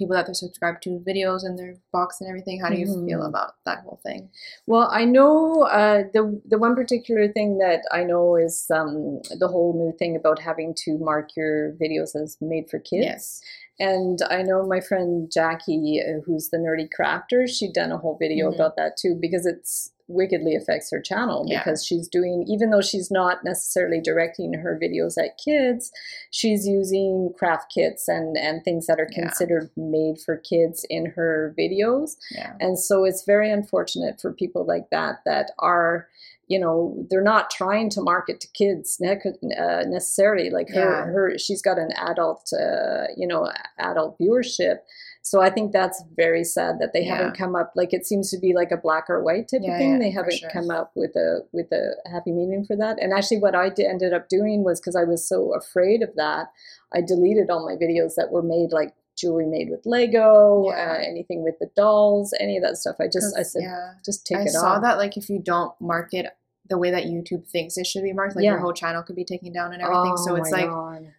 people 0.00 0.16
that 0.16 0.26
they're 0.26 0.34
subscribed 0.34 0.82
to 0.82 1.04
videos 1.06 1.44
in 1.44 1.56
their 1.56 1.74
box 1.92 2.20
and 2.20 2.28
everything. 2.28 2.58
How 2.60 2.70
do 2.70 2.76
you 2.76 2.86
mm-hmm. 2.86 3.06
feel 3.06 3.22
about 3.22 3.54
that 3.66 3.80
whole 3.80 4.00
thing? 4.02 4.30
Well, 4.66 4.88
I 4.90 5.04
know 5.04 5.62
uh, 5.64 6.04
the 6.14 6.40
the 6.48 6.58
one 6.58 6.74
particular 6.74 7.28
thing 7.28 7.58
that 7.58 7.82
I 7.92 8.02
know 8.02 8.36
is 8.36 8.66
um, 8.74 9.20
the 9.38 9.48
whole 9.48 9.72
new 9.74 9.96
thing 9.98 10.16
about 10.16 10.40
having 10.40 10.74
to 10.84 10.98
mark 10.98 11.36
your 11.36 11.72
videos 11.72 12.16
as 12.16 12.38
made 12.40 12.70
for 12.70 12.78
kids. 12.78 13.04
Yes. 13.04 13.42
And 13.78 14.18
I 14.28 14.42
know 14.42 14.66
my 14.66 14.80
friend 14.80 15.30
Jackie, 15.32 16.02
uh, 16.06 16.20
who's 16.24 16.50
the 16.50 16.58
nerdy 16.58 16.88
crafter, 16.96 17.48
she'd 17.48 17.72
done 17.72 17.92
a 17.92 17.98
whole 17.98 18.16
video 18.18 18.46
mm-hmm. 18.46 18.56
about 18.60 18.76
that 18.76 18.96
too 18.96 19.16
because 19.20 19.46
it's 19.46 19.92
wickedly 20.10 20.54
affects 20.54 20.90
her 20.90 21.00
channel 21.00 21.44
yeah. 21.46 21.58
because 21.58 21.84
she's 21.84 22.08
doing 22.08 22.44
even 22.48 22.70
though 22.70 22.80
she's 22.80 23.10
not 23.10 23.44
necessarily 23.44 24.00
directing 24.00 24.52
her 24.54 24.78
videos 24.82 25.16
at 25.16 25.38
kids 25.38 25.92
she's 26.30 26.66
using 26.66 27.32
craft 27.38 27.72
kits 27.72 28.08
and 28.08 28.36
and 28.36 28.64
things 28.64 28.86
that 28.86 29.00
are 29.00 29.08
considered 29.12 29.70
yeah. 29.76 29.84
made 29.84 30.18
for 30.18 30.36
kids 30.36 30.84
in 30.90 31.06
her 31.06 31.54
videos 31.58 32.16
yeah. 32.32 32.54
and 32.60 32.78
so 32.78 33.04
it's 33.04 33.24
very 33.24 33.50
unfortunate 33.50 34.20
for 34.20 34.32
people 34.32 34.66
like 34.66 34.90
that 34.90 35.20
that 35.24 35.52
are 35.58 36.08
you 36.50 36.58
know 36.58 37.06
they're 37.08 37.22
not 37.22 37.48
trying 37.48 37.88
to 37.88 38.02
market 38.02 38.40
to 38.40 38.48
kids 38.48 39.00
uh, 39.00 39.84
necessarily 39.86 40.50
like 40.50 40.68
her, 40.70 41.06
her 41.06 41.38
she's 41.38 41.62
got 41.62 41.78
an 41.78 41.92
adult 41.92 42.52
uh, 42.52 43.04
you 43.16 43.26
know 43.26 43.50
adult 43.78 44.18
viewership 44.18 44.78
So 45.22 45.42
I 45.42 45.50
think 45.50 45.72
that's 45.72 46.02
very 46.16 46.44
sad 46.44 46.78
that 46.80 46.92
they 46.92 47.04
yeah. 47.04 47.16
haven't 47.16 47.36
come 47.36 47.54
up 47.54 47.72
like 47.76 47.92
it 47.92 48.06
seems 48.06 48.30
to 48.30 48.38
be 48.38 48.54
like 48.54 48.70
a 48.70 48.76
black 48.76 49.10
or 49.10 49.22
white 49.22 49.48
type 49.48 49.60
yeah, 49.62 49.72
of 49.72 49.78
thing. 49.78 49.92
Yeah, 49.92 49.98
they 49.98 50.10
haven't 50.10 50.38
sure. 50.38 50.50
come 50.50 50.70
up 50.70 50.92
with 50.94 51.14
a 51.14 51.40
with 51.52 51.70
a 51.72 51.94
happy 52.10 52.32
medium 52.32 52.64
for 52.64 52.76
that. 52.76 52.98
And 53.00 53.12
actually, 53.12 53.38
what 53.38 53.54
I 53.54 53.68
did, 53.68 53.86
ended 53.86 54.14
up 54.14 54.28
doing 54.28 54.64
was 54.64 54.80
because 54.80 54.96
I 54.96 55.04
was 55.04 55.28
so 55.28 55.54
afraid 55.54 56.02
of 56.02 56.14
that, 56.16 56.48
I 56.94 57.02
deleted 57.02 57.50
all 57.50 57.64
my 57.64 57.74
videos 57.74 58.14
that 58.16 58.30
were 58.30 58.42
made 58.42 58.72
like 58.72 58.94
jewelry 59.16 59.46
made 59.46 59.68
with 59.70 59.84
Lego, 59.84 60.68
uh, 60.70 60.98
anything 61.06 61.42
with 61.44 61.58
the 61.60 61.70
dolls, 61.76 62.32
any 62.40 62.56
of 62.56 62.62
that 62.62 62.78
stuff. 62.78 62.96
I 62.98 63.06
just 63.06 63.36
I 63.36 63.42
said 63.42 63.62
just 64.04 64.26
take 64.26 64.38
I 64.38 64.42
it 64.42 64.48
off. 64.48 64.64
I 64.64 64.74
saw 64.74 64.78
that 64.80 64.96
like 64.96 65.16
if 65.16 65.28
you 65.28 65.38
don't 65.38 65.78
mark 65.80 66.14
it 66.14 66.26
the 66.68 66.78
way 66.78 66.90
that 66.90 67.04
YouTube 67.04 67.46
thinks 67.46 67.76
it 67.76 67.86
should 67.86 68.02
be 68.02 68.12
marked, 68.12 68.36
like 68.36 68.44
your 68.44 68.58
whole 68.58 68.72
channel 68.72 69.02
could 69.02 69.16
be 69.16 69.24
taken 69.24 69.52
down 69.52 69.72
and 69.72 69.82
everything. 69.82 70.14
Oh, 70.16 70.26
so 70.26 70.36
it's 70.36 70.50
like 70.50 70.68
God. 70.68 71.12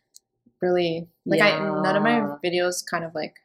really 0.60 1.08
like 1.26 1.42
I 1.42 1.60
none 1.60 1.96
of 1.96 2.04
my 2.04 2.38
videos 2.44 2.84
kind 2.90 3.04
of 3.04 3.14
like 3.14 3.36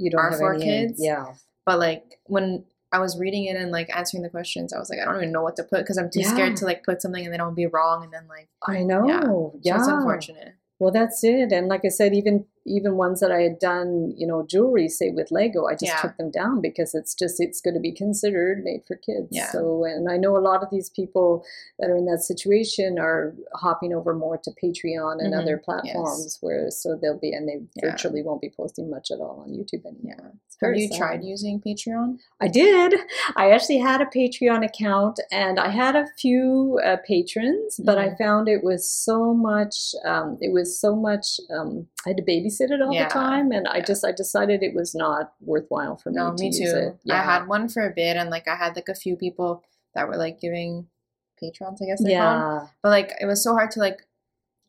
you 0.00 0.10
don't 0.10 0.20
are 0.20 0.36
for 0.36 0.58
kids. 0.58 0.94
Yeah. 0.98 1.34
But 1.66 1.78
like 1.78 2.04
when 2.24 2.64
I 2.92 2.98
was 2.98 3.18
reading 3.18 3.44
it 3.44 3.56
and 3.56 3.70
like 3.70 3.94
answering 3.94 4.22
the 4.22 4.30
questions, 4.30 4.72
I 4.72 4.78
was 4.78 4.90
like, 4.90 4.98
I 4.98 5.04
don't 5.04 5.16
even 5.16 5.32
know 5.32 5.42
what 5.42 5.56
to 5.56 5.62
put 5.62 5.80
because 5.80 5.98
I'm 5.98 6.10
too 6.10 6.20
yeah. 6.20 6.32
scared 6.32 6.56
to 6.56 6.64
like 6.64 6.84
put 6.84 7.02
something 7.02 7.24
and 7.24 7.32
then 7.32 7.40
I'll 7.40 7.54
be 7.54 7.66
wrong 7.66 8.02
and 8.02 8.12
then 8.12 8.26
like 8.28 8.48
I 8.66 8.82
know. 8.82 9.06
Yeah. 9.06 9.20
yeah. 9.62 9.76
So 9.76 9.82
it's 9.82 9.88
unfortunate. 9.88 10.54
Well, 10.78 10.90
that's 10.90 11.22
it. 11.22 11.52
And 11.52 11.68
like 11.68 11.82
I 11.84 11.88
said, 11.88 12.14
even 12.14 12.46
even 12.66 12.96
ones 12.96 13.20
that 13.20 13.32
I 13.32 13.40
had 13.40 13.58
done, 13.58 14.12
you 14.16 14.26
know, 14.26 14.46
jewelry, 14.46 14.88
say 14.88 15.10
with 15.10 15.30
Lego, 15.30 15.66
I 15.66 15.72
just 15.72 15.86
yeah. 15.86 16.00
took 16.00 16.16
them 16.16 16.30
down 16.30 16.60
because 16.60 16.94
it's 16.94 17.14
just 17.14 17.36
it's 17.38 17.60
going 17.60 17.74
to 17.74 17.80
be 17.80 17.92
considered 17.92 18.62
made 18.62 18.82
for 18.86 18.96
kids. 18.96 19.28
Yeah. 19.30 19.50
So, 19.50 19.84
and 19.84 20.10
I 20.10 20.16
know 20.16 20.36
a 20.36 20.40
lot 20.40 20.62
of 20.62 20.68
these 20.70 20.90
people 20.90 21.44
that 21.78 21.88
are 21.90 21.96
in 21.96 22.06
that 22.06 22.20
situation 22.20 22.98
are 22.98 23.34
hopping 23.54 23.94
over 23.94 24.14
more 24.14 24.38
to 24.38 24.50
Patreon 24.62 25.18
and 25.20 25.32
mm-hmm. 25.32 25.40
other 25.40 25.56
platforms 25.56 26.24
yes. 26.24 26.38
where 26.40 26.70
so 26.70 26.98
they'll 27.00 27.18
be 27.18 27.32
and 27.32 27.48
they 27.48 27.60
yeah. 27.76 27.90
virtually 27.90 28.22
won't 28.22 28.42
be 28.42 28.52
posting 28.54 28.90
much 28.90 29.10
at 29.10 29.20
all 29.20 29.42
on 29.44 29.50
YouTube 29.50 29.86
anymore. 29.86 30.16
Yeah. 30.18 30.68
Have 30.68 30.76
you 30.76 30.88
sad. 30.88 30.98
tried 30.98 31.24
using 31.24 31.60
Patreon? 31.60 32.18
I 32.40 32.48
did. 32.48 32.94
I 33.36 33.50
actually 33.50 33.78
had 33.78 34.02
a 34.02 34.06
Patreon 34.06 34.64
account 34.64 35.18
and 35.32 35.58
I 35.58 35.70
had 35.70 35.96
a 35.96 36.06
few 36.18 36.78
uh, 36.84 36.98
patrons, 37.06 37.80
but 37.82 37.96
mm-hmm. 37.96 38.14
I 38.14 38.16
found 38.18 38.48
it 38.48 38.62
was 38.62 38.90
so 38.90 39.32
much. 39.32 39.94
Um, 40.04 40.36
it 40.40 40.52
was 40.52 40.78
so 40.78 40.94
much. 40.94 41.40
Um, 41.50 41.86
I 42.06 42.10
had 42.10 42.16
to 42.16 42.22
babysit 42.22 42.70
it 42.70 42.80
all 42.80 42.92
yeah. 42.92 43.08
the 43.08 43.10
time, 43.12 43.52
and 43.52 43.66
yeah. 43.66 43.72
I 43.72 43.80
just 43.82 44.04
I 44.04 44.12
decided 44.12 44.62
it 44.62 44.74
was 44.74 44.94
not 44.94 45.34
worthwhile 45.40 45.96
for 45.96 46.10
me. 46.10 46.16
No, 46.16 46.34
to 46.34 46.42
me 46.42 46.50
too. 46.50 46.98
Yeah. 47.04 47.20
I 47.20 47.22
had 47.22 47.46
one 47.46 47.68
for 47.68 47.86
a 47.86 47.90
bit, 47.90 48.16
and 48.16 48.30
like 48.30 48.48
I 48.48 48.56
had 48.56 48.74
like 48.74 48.88
a 48.88 48.94
few 48.94 49.16
people 49.16 49.62
that 49.94 50.08
were 50.08 50.16
like 50.16 50.40
giving 50.40 50.86
patrons, 51.38 51.80
I 51.82 51.86
guess. 51.86 52.02
yeah. 52.04 52.66
But 52.82 52.88
like 52.88 53.12
it 53.20 53.26
was 53.26 53.42
so 53.42 53.52
hard 53.52 53.70
to 53.72 53.80
like 53.80 54.00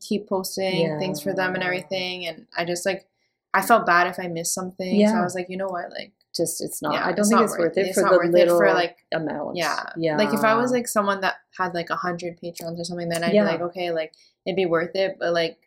keep 0.00 0.28
posting 0.28 0.98
things 0.98 1.22
for 1.22 1.32
them 1.32 1.54
and 1.54 1.62
everything, 1.62 2.26
and 2.26 2.46
I 2.56 2.64
just 2.64 2.84
like 2.84 3.06
I 3.54 3.62
felt 3.62 3.86
bad 3.86 4.06
if 4.08 4.18
I 4.18 4.28
missed 4.28 4.54
something. 4.54 4.94
Yeah. 4.94 5.12
So 5.12 5.18
I 5.18 5.22
was 5.22 5.34
like, 5.34 5.46
you 5.48 5.56
know 5.56 5.68
what, 5.68 5.90
like 5.90 6.12
just 6.34 6.62
it's 6.62 6.82
not. 6.82 6.94
I 6.94 7.12
don't 7.12 7.26
think 7.26 7.40
it's 7.42 7.58
worth 7.58 7.76
it, 7.76 7.94
for 7.94 8.02
the 8.02 8.28
little 8.30 8.58
for 8.58 8.72
like 8.72 8.98
amount. 9.12 9.56
Yeah, 9.56 9.84
yeah. 9.96 10.16
Like 10.16 10.32
if 10.32 10.40
I 10.40 10.54
was 10.54 10.70
like 10.70 10.88
someone 10.88 11.20
that 11.20 11.36
had 11.58 11.74
like 11.74 11.90
a 11.90 11.96
hundred 11.96 12.38
patrons 12.38 12.80
or 12.80 12.84
something, 12.84 13.08
then 13.08 13.24
I'd 13.24 13.32
be 13.32 13.40
like, 13.40 13.60
okay, 13.60 13.90
like 13.90 14.12
it'd 14.46 14.56
be 14.56 14.66
worth 14.66 14.94
it. 14.94 15.16
But 15.18 15.32
like 15.32 15.58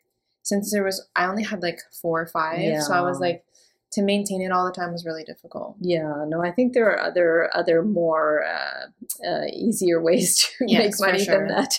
since 0.46 0.70
there 0.70 0.84
was 0.84 1.04
I 1.16 1.26
only 1.26 1.42
had 1.42 1.60
like 1.60 1.80
four 2.00 2.20
or 2.20 2.26
five, 2.26 2.60
yeah. 2.60 2.80
so 2.80 2.94
I 2.94 3.00
was 3.00 3.18
like 3.18 3.44
to 3.92 4.02
maintain 4.02 4.40
it 4.40 4.52
all 4.52 4.64
the 4.64 4.72
time 4.72 4.92
was 4.92 5.04
really 5.04 5.24
difficult. 5.24 5.76
Yeah, 5.80 6.24
no, 6.28 6.40
I 6.40 6.52
think 6.52 6.72
there 6.72 6.88
are 6.88 7.00
other 7.00 7.50
other 7.52 7.82
more 7.82 8.44
uh, 8.44 9.26
uh, 9.28 9.46
easier 9.52 10.00
ways 10.00 10.38
to 10.38 10.48
yes, 10.68 11.00
make 11.00 11.08
money 11.10 11.24
sure. 11.24 11.48
than 11.48 11.48
that. 11.48 11.78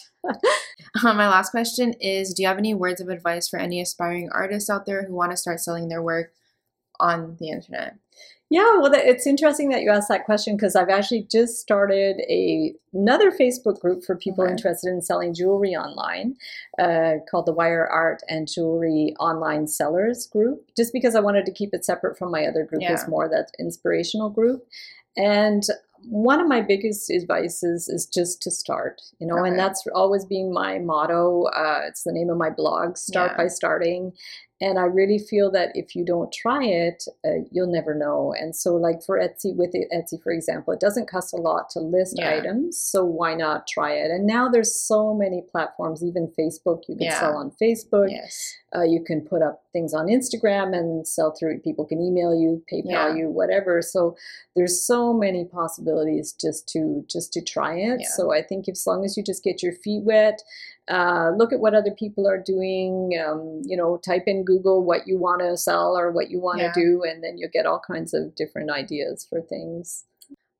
um, 1.05 1.15
my 1.17 1.29
last 1.29 1.51
question 1.51 1.93
is: 2.01 2.33
Do 2.33 2.41
you 2.41 2.47
have 2.49 2.57
any 2.57 2.73
words 2.73 2.99
of 2.99 3.07
advice 3.07 3.47
for 3.47 3.57
any 3.57 3.79
aspiring 3.79 4.29
artists 4.33 4.69
out 4.69 4.85
there 4.85 5.05
who 5.05 5.15
want 5.15 5.31
to 5.31 5.37
start 5.37 5.61
selling 5.61 5.87
their 5.87 6.01
work 6.01 6.33
on 6.99 7.37
the 7.39 7.49
internet? 7.49 7.95
Yeah, 8.49 8.77
well, 8.77 8.93
it's 8.93 9.27
interesting 9.27 9.69
that 9.69 9.81
you 9.81 9.89
asked 9.89 10.07
that 10.07 10.23
question 10.23 10.55
because 10.55 10.75
I've 10.75 10.89
actually 10.89 11.27
just 11.29 11.59
started 11.59 12.21
a 12.29 12.73
another 12.93 13.29
Facebook 13.29 13.79
group 13.81 14.03
for 14.05 14.15
people 14.15 14.45
okay. 14.45 14.51
interested 14.51 14.89
in 14.89 15.01
selling 15.01 15.33
jewelry 15.33 15.75
online, 15.75 16.35
uh, 16.79 17.15
called 17.29 17.45
the 17.45 17.51
Wire 17.51 17.85
Art 17.85 18.21
and 18.29 18.47
Jewelry 18.47 19.13
Online 19.19 19.67
Sellers 19.67 20.27
Group. 20.27 20.65
Just 20.77 20.93
because 20.93 21.13
I 21.13 21.19
wanted 21.19 21.45
to 21.45 21.51
keep 21.51 21.73
it 21.73 21.83
separate 21.83 22.17
from 22.17 22.31
my 22.31 22.45
other 22.45 22.63
group, 22.63 22.81
yeah. 22.81 22.93
is 22.93 23.07
more 23.07 23.27
that 23.27 23.51
inspirational 23.59 24.29
group. 24.29 24.65
And 25.17 25.63
one 26.03 26.39
of 26.39 26.47
my 26.47 26.61
biggest 26.61 27.11
advices 27.11 27.89
is 27.89 28.05
just 28.05 28.41
to 28.43 28.51
start, 28.51 29.01
you 29.19 29.27
know, 29.27 29.39
okay. 29.39 29.49
and 29.49 29.59
that's 29.59 29.85
always 29.93 30.25
been 30.25 30.53
my 30.53 30.79
motto. 30.79 31.45
Uh, 31.45 31.81
it's 31.85 32.03
the 32.03 32.13
name 32.13 32.29
of 32.29 32.37
my 32.37 32.49
blog, 32.49 32.97
Start 32.97 33.31
yeah. 33.31 33.37
by 33.37 33.47
Starting. 33.47 34.13
And 34.59 34.79
I 34.79 34.83
really 34.83 35.19
feel 35.19 35.51
that 35.51 35.69
if 35.75 35.95
you 35.95 36.03
don't 36.03 36.31
try 36.33 36.63
it, 36.63 37.03
uh, 37.23 37.45
you'll 37.51 37.71
never 37.71 37.93
know. 37.93 38.33
And 38.37 38.55
so, 38.55 38.75
like 38.75 39.03
for 39.03 39.19
Etsy, 39.19 39.55
with 39.55 39.73
Etsy, 39.93 40.21
for 40.21 40.31
example, 40.31 40.73
it 40.73 40.79
doesn't 40.79 41.09
cost 41.09 41.33
a 41.33 41.37
lot 41.37 41.69
to 41.71 41.79
list 41.79 42.15
yeah. 42.17 42.31
items. 42.31 42.79
So 42.79 43.05
why 43.05 43.35
not 43.35 43.67
try 43.67 43.93
it? 43.93 44.09
And 44.09 44.25
now 44.25 44.49
there's 44.49 44.73
so 44.73 45.13
many 45.13 45.43
platforms, 45.51 46.03
even 46.03 46.31
Facebook. 46.37 46.81
You 46.87 46.95
can 46.95 47.05
yeah. 47.05 47.19
sell 47.19 47.37
on 47.37 47.51
Facebook. 47.61 48.09
Yes. 48.09 48.55
Uh, 48.75 48.81
you 48.81 49.03
can 49.03 49.21
put 49.21 49.41
up 49.41 49.63
things 49.71 49.93
on 49.93 50.07
Instagram 50.07 50.75
and 50.75 51.07
sell 51.07 51.31
through. 51.31 51.59
People 51.59 51.85
can 51.85 52.01
email 52.01 52.33
you, 52.35 52.63
PayPal 52.71 52.85
yeah. 52.85 53.15
you, 53.15 53.29
whatever. 53.29 53.81
So 53.81 54.17
there's 54.55 54.81
so 54.83 55.13
many 55.13 55.45
possibilities 55.45 56.33
just 56.33 56.67
to 56.69 57.05
just 57.07 57.31
to 57.33 57.41
try 57.41 57.75
it. 57.75 58.01
So 58.15 58.33
I 58.33 58.41
think 58.41 58.67
if, 58.67 58.73
as 58.73 58.87
long 58.87 59.05
as 59.05 59.15
you 59.15 59.23
just 59.23 59.43
get 59.43 59.61
your 59.61 59.73
feet 59.73 60.03
wet 60.03 60.41
uh, 60.89 61.31
look 61.35 61.51
at 61.51 61.59
what 61.59 61.73
other 61.73 61.91
people 61.91 62.27
are 62.27 62.41
doing. 62.41 63.11
Um, 63.25 63.61
you 63.65 63.75
know, 63.75 63.97
type 63.97 64.23
in 64.27 64.45
Google 64.45 64.83
what 64.83 65.07
you 65.07 65.17
want 65.17 65.41
to 65.41 65.57
sell 65.57 65.97
or 65.97 66.11
what 66.11 66.29
you 66.29 66.39
want 66.39 66.59
to 66.59 66.65
yeah. 66.65 66.73
do, 66.73 67.03
and 67.03 67.23
then 67.23 67.37
you'll 67.37 67.51
get 67.51 67.65
all 67.65 67.81
kinds 67.85 68.13
of 68.13 68.35
different 68.35 68.71
ideas 68.71 69.25
for 69.29 69.41
things. 69.41 70.05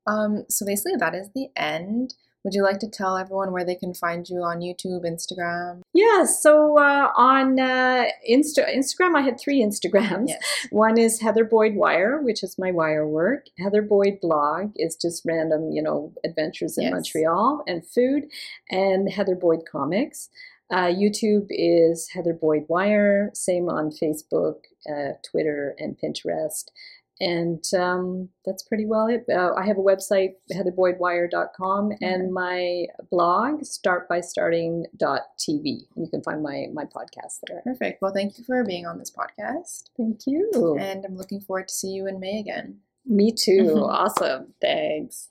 Um, 0.05 0.45
so 0.49 0.65
basically, 0.65 0.95
that 0.99 1.15
is 1.15 1.29
the 1.33 1.47
end. 1.55 2.13
Would 2.47 2.53
you 2.53 2.63
like 2.63 2.79
to 2.79 2.88
tell 2.88 3.17
everyone 3.17 3.51
where 3.51 3.65
they 3.65 3.75
can 3.75 3.93
find 3.93 4.25
you 4.29 4.38
on 4.38 4.62
YouTube, 4.62 5.03
Instagram? 5.03 5.81
Yeah, 5.93 6.23
so 6.23 6.77
uh, 6.77 7.12
on 7.13 7.60
uh, 7.60 8.05
Insta- 8.25 8.73
Instagram, 8.73 9.17
I 9.17 9.21
had 9.21 9.38
three 9.38 9.62
Instagrams. 9.62 10.29
Yes. 10.29 10.41
One 10.69 10.97
is 10.97 11.19
Heather 11.19 11.43
Boyd 11.43 11.75
Wire, 11.75 12.21
which 12.21 12.43
is 12.43 12.57
my 12.57 12.71
wire 12.71 13.05
work. 13.05 13.47
Heather 13.60 13.81
Boyd 13.81 14.19
blog 14.21 14.71
is 14.77 14.95
just 14.95 15.23
random, 15.25 15.73
you 15.73 15.83
know, 15.83 16.13
adventures 16.23 16.77
in 16.77 16.86
yes. 16.86 16.93
Montreal 16.93 17.65
and 17.67 17.86
food. 17.86 18.27
And 18.69 19.12
Heather 19.12 19.36
Boyd 19.36 19.63
comics. 19.69 20.29
Uh, 20.71 20.88
YouTube 20.88 21.47
is 21.49 22.07
Heather 22.13 22.33
Boyd 22.33 22.63
Wire. 22.69 23.29
Same 23.33 23.67
on 23.67 23.91
Facebook, 23.91 24.60
uh, 24.89 25.15
Twitter, 25.29 25.75
and 25.79 25.97
Pinterest. 26.01 26.63
And 27.19 27.63
um, 27.77 28.30
that's 28.45 28.63
pretty 28.63 28.86
well 28.86 29.08
it. 29.08 29.25
Uh, 29.32 29.53
I 29.58 29.65
have 29.65 29.77
a 29.77 29.82
website, 29.82 30.34
heatherboydwire.com, 30.53 31.89
mm-hmm. 31.89 32.03
and 32.03 32.34
my 32.34 32.86
blog, 33.10 33.62
startbystarting.tv. 33.62 34.86
And 35.47 36.06
you 36.06 36.10
can 36.10 36.21
find 36.23 36.43
my, 36.43 36.67
my 36.73 36.84
podcast 36.86 37.39
there. 37.47 37.62
Perfect. 37.63 38.01
Well, 38.01 38.13
thank 38.13 38.38
you 38.38 38.43
for 38.43 38.63
being 38.63 38.86
on 38.86 38.99
this 38.99 39.12
podcast. 39.12 39.89
Thank 39.97 40.21
you. 40.27 40.77
And 40.80 41.06
I'm 41.06 41.17
looking 41.17 41.41
forward 41.41 41.67
to 41.69 41.73
see 41.73 41.89
you 41.89 42.08
in 42.08 42.19
May 42.19 42.39
again. 42.39 42.80
Me 43.06 43.32
too. 43.32 43.86
awesome. 43.89 44.53
Thanks. 44.62 45.30